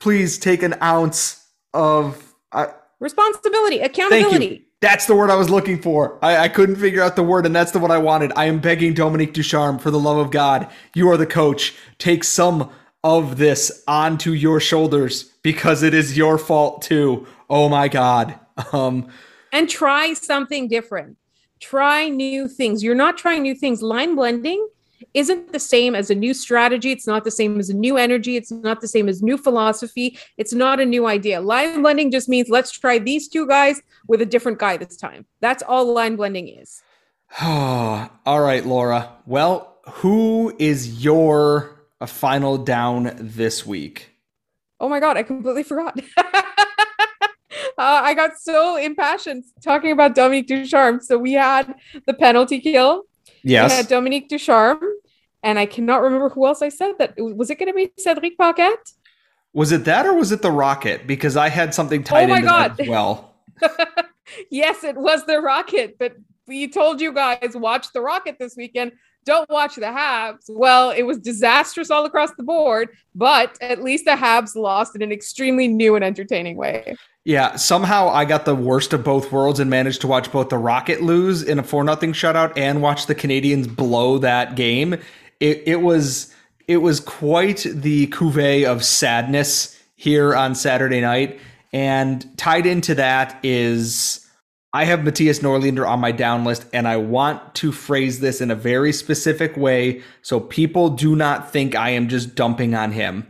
Please 0.00 0.38
take 0.38 0.62
an 0.62 0.74
ounce 0.82 1.46
of 1.72 2.34
I, 2.52 2.68
responsibility, 3.00 3.80
accountability. 3.80 4.63
That's 4.80 5.06
the 5.06 5.14
word 5.14 5.30
I 5.30 5.36
was 5.36 5.48
looking 5.48 5.80
for. 5.80 6.18
I, 6.22 6.36
I, 6.36 6.48
couldn't 6.48 6.76
figure 6.76 7.02
out 7.02 7.16
the 7.16 7.22
word, 7.22 7.46
and 7.46 7.56
that's 7.56 7.72
the 7.72 7.78
one 7.78 7.90
I 7.90 7.98
wanted. 7.98 8.32
I 8.36 8.46
am 8.46 8.58
begging 8.58 8.92
Dominique 8.92 9.32
Ducharme, 9.32 9.78
for 9.78 9.90
the 9.90 9.98
love 9.98 10.18
of 10.18 10.30
God, 10.30 10.68
you 10.94 11.08
are 11.10 11.16
the 11.16 11.26
coach. 11.26 11.74
Take 11.98 12.22
some 12.22 12.70
of 13.02 13.36
this 13.38 13.82
onto 13.86 14.32
your 14.32 14.60
shoulders 14.60 15.24
because 15.42 15.82
it 15.82 15.94
is 15.94 16.16
your 16.16 16.38
fault 16.38 16.82
too. 16.82 17.26
Oh 17.48 17.68
my 17.68 17.88
God. 17.88 18.38
Um, 18.72 19.08
and 19.52 19.68
try 19.68 20.14
something 20.14 20.68
different. 20.68 21.16
Try 21.58 22.08
new 22.08 22.46
things. 22.46 22.84
You're 22.84 22.94
not 22.94 23.18
trying 23.18 23.42
new 23.42 23.56
things. 23.56 23.82
Line 23.82 24.14
blending 24.14 24.68
isn't 25.12 25.52
the 25.52 25.58
same 25.58 25.94
as 25.94 26.10
a 26.10 26.14
new 26.14 26.34
strategy. 26.34 26.90
It's 26.92 27.06
not 27.06 27.24
the 27.24 27.30
same 27.30 27.58
as 27.58 27.70
a 27.70 27.74
new 27.74 27.96
energy. 27.96 28.36
It's 28.36 28.50
not 28.50 28.80
the 28.80 28.88
same 28.88 29.08
as 29.08 29.22
new 29.22 29.36
philosophy. 29.36 30.18
It's 30.38 30.52
not 30.52 30.80
a 30.80 30.86
new 30.86 31.06
idea. 31.06 31.40
Line 31.40 31.82
blending 31.82 32.10
just 32.10 32.28
means 32.28 32.48
let's 32.48 32.70
try 32.70 32.98
these 32.98 33.28
two 33.28 33.46
guys 33.46 33.82
with 34.08 34.20
a 34.22 34.26
different 34.26 34.58
guy 34.58 34.76
this 34.76 34.96
time. 34.96 35.26
That's 35.40 35.62
all 35.62 35.92
line 35.92 36.16
blending 36.16 36.48
is. 36.48 36.82
all 37.42 38.10
right, 38.26 38.64
Laura. 38.64 39.12
Well, 39.26 39.78
who 39.86 40.54
is 40.58 41.04
your 41.04 41.86
uh, 42.00 42.06
final 42.06 42.58
down 42.58 43.12
this 43.18 43.66
week? 43.66 44.10
Oh 44.80 44.88
my 44.88 45.00
God, 45.00 45.16
I 45.16 45.22
completely 45.22 45.62
forgot. 45.62 45.98
uh, 46.18 46.32
I 47.78 48.14
got 48.14 48.38
so 48.38 48.76
impassioned 48.76 49.44
talking 49.62 49.92
about 49.92 50.14
Dominique 50.14 50.46
Ducharme. 50.46 51.00
So 51.00 51.18
we 51.18 51.32
had 51.32 51.74
the 52.06 52.14
penalty 52.14 52.60
kill. 52.60 53.04
Yes. 53.44 53.70
We 53.70 53.76
had 53.76 53.88
Dominique 53.88 54.28
Ducharme. 54.28 54.80
And 55.44 55.58
I 55.58 55.66
cannot 55.66 56.00
remember 56.00 56.30
who 56.30 56.46
else 56.46 56.62
I 56.62 56.70
said 56.70 56.94
that. 56.98 57.14
Was 57.18 57.50
it 57.50 57.58
going 57.58 57.70
to 57.70 57.74
be 57.74 57.92
Cedric 57.98 58.38
Paquette? 58.38 58.92
Was 59.52 59.72
it 59.72 59.84
that 59.84 60.06
or 60.06 60.14
was 60.14 60.32
it 60.32 60.40
the 60.40 60.50
Rocket? 60.50 61.06
Because 61.06 61.36
I 61.36 61.50
had 61.50 61.74
something 61.74 62.00
oh 62.00 62.04
tied 62.04 62.30
oh 62.30 62.34
into 62.34 62.48
God. 62.48 62.76
that 62.76 62.80
as 62.80 62.88
well. 62.88 63.34
yes, 64.50 64.82
it 64.84 64.96
was 64.96 65.24
the 65.26 65.40
Rocket, 65.40 65.96
but 65.98 66.16
we 66.48 66.68
told 66.68 67.00
you 67.00 67.12
guys 67.12 67.50
watch 67.54 67.92
the 67.92 68.00
Rocket 68.00 68.36
this 68.38 68.56
weekend. 68.56 68.92
Don't 69.26 69.48
watch 69.48 69.76
the 69.76 69.82
Habs. 69.82 70.44
Well, 70.48 70.90
it 70.90 71.02
was 71.02 71.18
disastrous 71.18 71.90
all 71.90 72.04
across 72.04 72.30
the 72.36 72.42
board, 72.42 72.90
but 73.14 73.56
at 73.60 73.82
least 73.82 74.06
the 74.06 74.12
Habs 74.12 74.54
lost 74.54 74.96
in 74.96 75.02
an 75.02 75.12
extremely 75.12 75.68
new 75.68 75.94
and 75.94 76.04
entertaining 76.04 76.56
way. 76.56 76.96
Yeah, 77.24 77.56
somehow 77.56 78.08
I 78.10 78.26
got 78.26 78.44
the 78.44 78.54
worst 78.54 78.92
of 78.92 79.02
both 79.02 79.32
worlds 79.32 79.58
and 79.58 79.70
managed 79.70 80.02
to 80.02 80.06
watch 80.06 80.30
both 80.30 80.50
the 80.50 80.58
Rocket 80.58 81.02
lose 81.02 81.42
in 81.42 81.58
a 81.58 81.62
4 81.62 81.82
nothing 81.82 82.12
shutout 82.12 82.52
and 82.56 82.82
watch 82.82 83.06
the 83.06 83.14
Canadiens 83.14 83.74
blow 83.74 84.18
that 84.18 84.56
game. 84.56 84.94
It 85.40 85.62
it 85.66 85.80
was 85.80 86.34
it 86.68 86.78
was 86.78 87.00
quite 87.00 87.66
the 87.70 88.08
cuvee 88.08 88.66
of 88.66 88.84
sadness 88.84 89.82
here 89.96 90.34
on 90.34 90.54
Saturday 90.54 91.00
night. 91.00 91.40
And 91.72 92.26
tied 92.36 92.66
into 92.66 92.94
that 92.96 93.40
is 93.42 94.24
I 94.74 94.84
have 94.84 95.00
Mattias 95.00 95.40
Norlinder 95.40 95.88
on 95.88 96.00
my 96.00 96.12
down 96.12 96.44
list, 96.44 96.66
and 96.74 96.86
I 96.86 96.98
want 96.98 97.54
to 97.56 97.72
phrase 97.72 98.20
this 98.20 98.40
in 98.40 98.50
a 98.50 98.56
very 98.56 98.92
specific 98.92 99.56
way 99.56 100.02
so 100.20 100.40
people 100.40 100.90
do 100.90 101.16
not 101.16 101.52
think 101.52 101.74
I 101.74 101.90
am 101.90 102.08
just 102.08 102.34
dumping 102.34 102.74
on 102.74 102.92
him. 102.92 103.26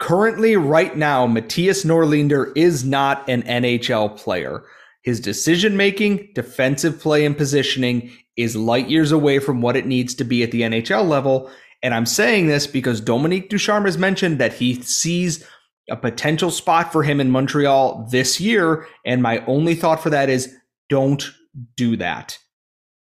Currently, 0.00 0.56
right 0.56 0.96
now, 0.96 1.26
Mattias 1.26 1.84
Norlinder 1.84 2.52
is 2.56 2.84
not 2.84 3.28
an 3.28 3.42
NHL 3.42 4.16
player. 4.16 4.64
His 5.02 5.20
decision 5.20 5.76
making, 5.76 6.30
defensive 6.34 7.00
play, 7.00 7.24
and 7.24 7.36
positioning 7.36 8.10
is 8.36 8.56
light 8.56 8.88
years 8.88 9.12
away 9.12 9.38
from 9.38 9.60
what 9.60 9.76
it 9.76 9.86
needs 9.86 10.14
to 10.16 10.24
be 10.24 10.42
at 10.42 10.50
the 10.50 10.62
NHL 10.62 11.06
level. 11.06 11.50
And 11.82 11.94
I'm 11.94 12.06
saying 12.06 12.46
this 12.46 12.66
because 12.66 13.00
Dominique 13.00 13.50
Ducharme 13.50 13.84
has 13.84 13.98
mentioned 13.98 14.38
that 14.38 14.54
he 14.54 14.80
sees 14.82 15.46
a 15.90 15.96
potential 15.96 16.50
spot 16.50 16.90
for 16.90 17.02
him 17.02 17.20
in 17.20 17.30
Montreal 17.30 18.08
this 18.10 18.40
year. 18.40 18.86
And 19.04 19.22
my 19.22 19.44
only 19.46 19.74
thought 19.74 20.02
for 20.02 20.10
that 20.10 20.30
is 20.30 20.54
don't 20.88 21.30
do 21.76 21.96
that. 21.98 22.38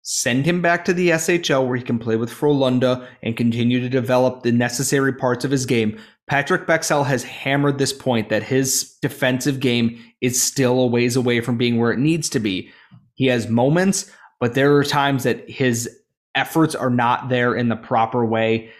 Send 0.09 0.47
him 0.47 0.63
back 0.63 0.85
to 0.85 0.93
the 0.93 1.09
SHL 1.09 1.67
where 1.67 1.77
he 1.77 1.83
can 1.83 1.99
play 1.99 2.15
with 2.15 2.31
Frölunda 2.31 3.09
and 3.25 3.37
continue 3.37 3.81
to 3.81 3.89
develop 3.89 4.45
the 4.45 4.53
necessary 4.53 5.13
parts 5.13 5.45
of 5.45 5.51
his 5.51 5.67
game. 5.67 5.99
Patrik 6.31 6.65
Bexell 6.65 7.05
has 7.05 7.25
hammered 7.25 7.79
this 7.79 7.93
point 7.93 8.29
that 8.29 8.45
his 8.45 8.95
defensive 9.03 9.59
game 9.59 9.99
is 10.21 10.41
still 10.41 10.79
a 10.79 10.87
ways 10.87 11.17
away 11.17 11.41
from 11.41 11.59
being 11.59 11.79
where 11.79 11.91
it 11.91 11.99
needs 11.99 12.29
to 12.29 12.39
be. 12.39 12.71
He 13.15 13.27
has 13.27 13.49
moments, 13.49 14.09
but 14.39 14.55
there 14.55 14.77
are 14.77 14.85
times 14.85 15.25
that 15.25 15.51
his 15.51 15.91
efforts 16.37 16.77
are 16.77 16.89
not 16.89 17.29
there 17.29 17.57
in 17.57 17.69
the 17.69 17.75
proper 17.75 18.25
way. 18.25 18.71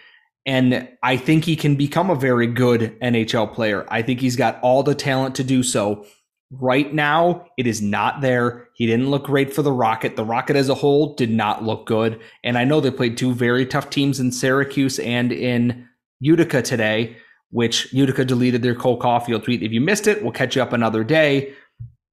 And 0.45 0.87
I 1.03 1.17
think 1.17 1.43
he 1.43 1.57
can 1.57 1.75
become 1.75 2.09
a 2.09 2.15
very 2.15 2.47
good 2.47 2.97
NHL 3.01 3.53
player. 3.53 3.85
I 3.89 4.01
think 4.01 4.21
he's 4.21 4.37
got 4.37 4.61
all 4.61 4.81
the 4.81 4.95
talent 4.95 5.35
to 5.35 5.43
do 5.43 5.61
so. 5.61 6.05
Right 6.49 6.93
now, 6.93 7.45
it 7.57 7.67
is 7.67 7.81
not 7.81 8.21
there. 8.21 8.69
He 8.73 8.85
didn't 8.85 9.09
look 9.09 9.25
great 9.25 9.53
for 9.53 9.61
the 9.61 9.71
Rocket. 9.71 10.15
The 10.15 10.23
Rocket 10.23 10.55
as 10.55 10.69
a 10.69 10.75
whole 10.75 11.13
did 11.15 11.29
not 11.29 11.63
look 11.63 11.85
good. 11.85 12.21
And 12.43 12.57
I 12.57 12.63
know 12.63 12.79
they 12.79 12.91
played 12.91 13.17
two 13.17 13.33
very 13.33 13.65
tough 13.65 13.89
teams 13.89 14.19
in 14.19 14.31
Syracuse 14.31 14.97
and 14.99 15.31
in 15.33 15.87
Utica 16.21 16.61
today, 16.61 17.17
which 17.51 17.91
Utica 17.91 18.23
deleted 18.23 18.61
their 18.61 18.75
Cole 18.75 18.97
Caufield 18.97 19.43
tweet. 19.43 19.61
If 19.61 19.73
you 19.73 19.81
missed 19.81 20.07
it, 20.07 20.23
we'll 20.23 20.31
catch 20.31 20.55
you 20.55 20.61
up 20.61 20.71
another 20.71 21.03
day. 21.03 21.53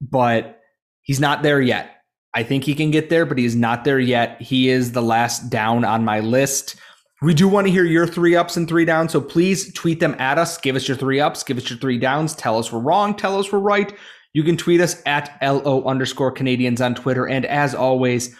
But 0.01 0.59
he's 1.01 1.21
not 1.21 1.41
there 1.41 1.61
yet. 1.61 1.91
I 2.33 2.43
think 2.43 2.65
he 2.65 2.75
can 2.75 2.91
get 2.91 3.09
there, 3.09 3.25
but 3.25 3.37
he's 3.37 3.55
not 3.55 3.85
there 3.85 3.99
yet. 3.99 4.41
He 4.41 4.67
is 4.67 4.91
the 4.91 5.01
last 5.01 5.49
down 5.49 5.85
on 5.85 6.03
my 6.03 6.19
list. 6.19 6.75
We 7.21 7.33
do 7.33 7.47
want 7.47 7.67
to 7.67 7.71
hear 7.71 7.85
your 7.85 8.05
three 8.05 8.35
ups 8.35 8.57
and 8.57 8.67
three 8.67 8.83
downs, 8.83 9.13
so 9.13 9.21
please 9.21 9.71
tweet 9.73 10.01
them 10.01 10.17
at 10.19 10.37
us. 10.37 10.57
Give 10.57 10.75
us 10.75 10.85
your 10.85 10.97
three 10.97 11.21
ups, 11.21 11.43
give 11.43 11.57
us 11.57 11.69
your 11.69 11.79
three 11.79 11.97
downs. 11.97 12.35
Tell 12.35 12.59
us 12.59 12.73
we're 12.73 12.79
wrong, 12.79 13.15
tell 13.15 13.39
us 13.39 13.53
we're 13.53 13.59
right. 13.59 13.95
You 14.35 14.43
can 14.43 14.57
tweet 14.57 14.81
us 14.81 15.01
at 15.05 15.37
LO 15.41 15.85
underscore 15.85 16.33
Canadiens 16.33 16.83
on 16.83 16.93
Twitter. 16.93 17.25
And 17.25 17.45
as 17.45 17.73
always, 17.73 18.35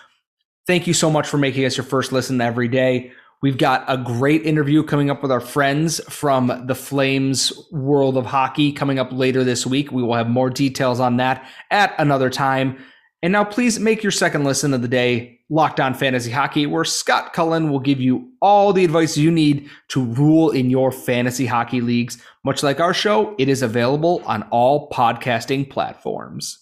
thank 0.68 0.88
you 0.88 0.94
so 0.94 1.10
much 1.10 1.26
for 1.26 1.38
making 1.38 1.64
us 1.64 1.78
your 1.78 1.86
first 1.86 2.12
listen 2.12 2.42
every 2.42 2.68
day. 2.68 3.14
We've 3.42 3.58
got 3.58 3.86
a 3.88 3.96
great 3.96 4.46
interview 4.46 4.84
coming 4.84 5.10
up 5.10 5.22
with 5.22 5.32
our 5.32 5.40
friends 5.40 6.02
from 6.10 6.66
the 6.68 6.76
Flames 6.76 7.54
world 7.72 8.18
of 8.18 8.26
hockey 8.26 8.74
coming 8.74 9.00
up 9.00 9.14
later 9.14 9.46
this 9.46 9.66
week. 9.66 9.90
We 9.90 10.04
will 10.04 10.16
have 10.16 10.28
more 10.28 10.50
details 10.50 11.00
on 11.00 11.16
that 11.16 11.48
at 11.72 11.96
another 11.98 12.30
time. 12.30 12.78
And 13.24 13.32
now 13.32 13.46
please 13.46 13.80
make 13.80 14.04
your 14.04 14.12
second 14.12 14.44
listen 14.44 14.74
of 14.74 14.82
the 14.82 14.90
day 14.90 15.35
Locked 15.50 15.80
On 15.80 15.94
Fantasy 15.94 16.32
Hockey, 16.32 16.66
where 16.66 16.84
Scott 16.84 17.34
Cullen 17.34 17.70
will 17.70 17.80
give 17.80 18.02
you 18.02 18.32
all 18.42 18.74
the 18.74 18.84
advice 18.84 19.16
you 19.16 19.30
need 19.30 19.70
to 19.90 20.04
rule 20.04 20.50
in 20.50 20.72
your 20.72 20.92
fantasy 20.92 21.46
hockey 21.46 21.82
leagues. 21.82 22.18
Much 22.44 22.64
like 22.64 22.80
our 22.80 22.96
show, 22.96 23.36
it 23.38 23.48
is 23.48 23.62
available 23.62 24.24
on 24.26 24.42
all 24.50 24.90
podcasting 24.90 25.70
platforms. 25.70 26.60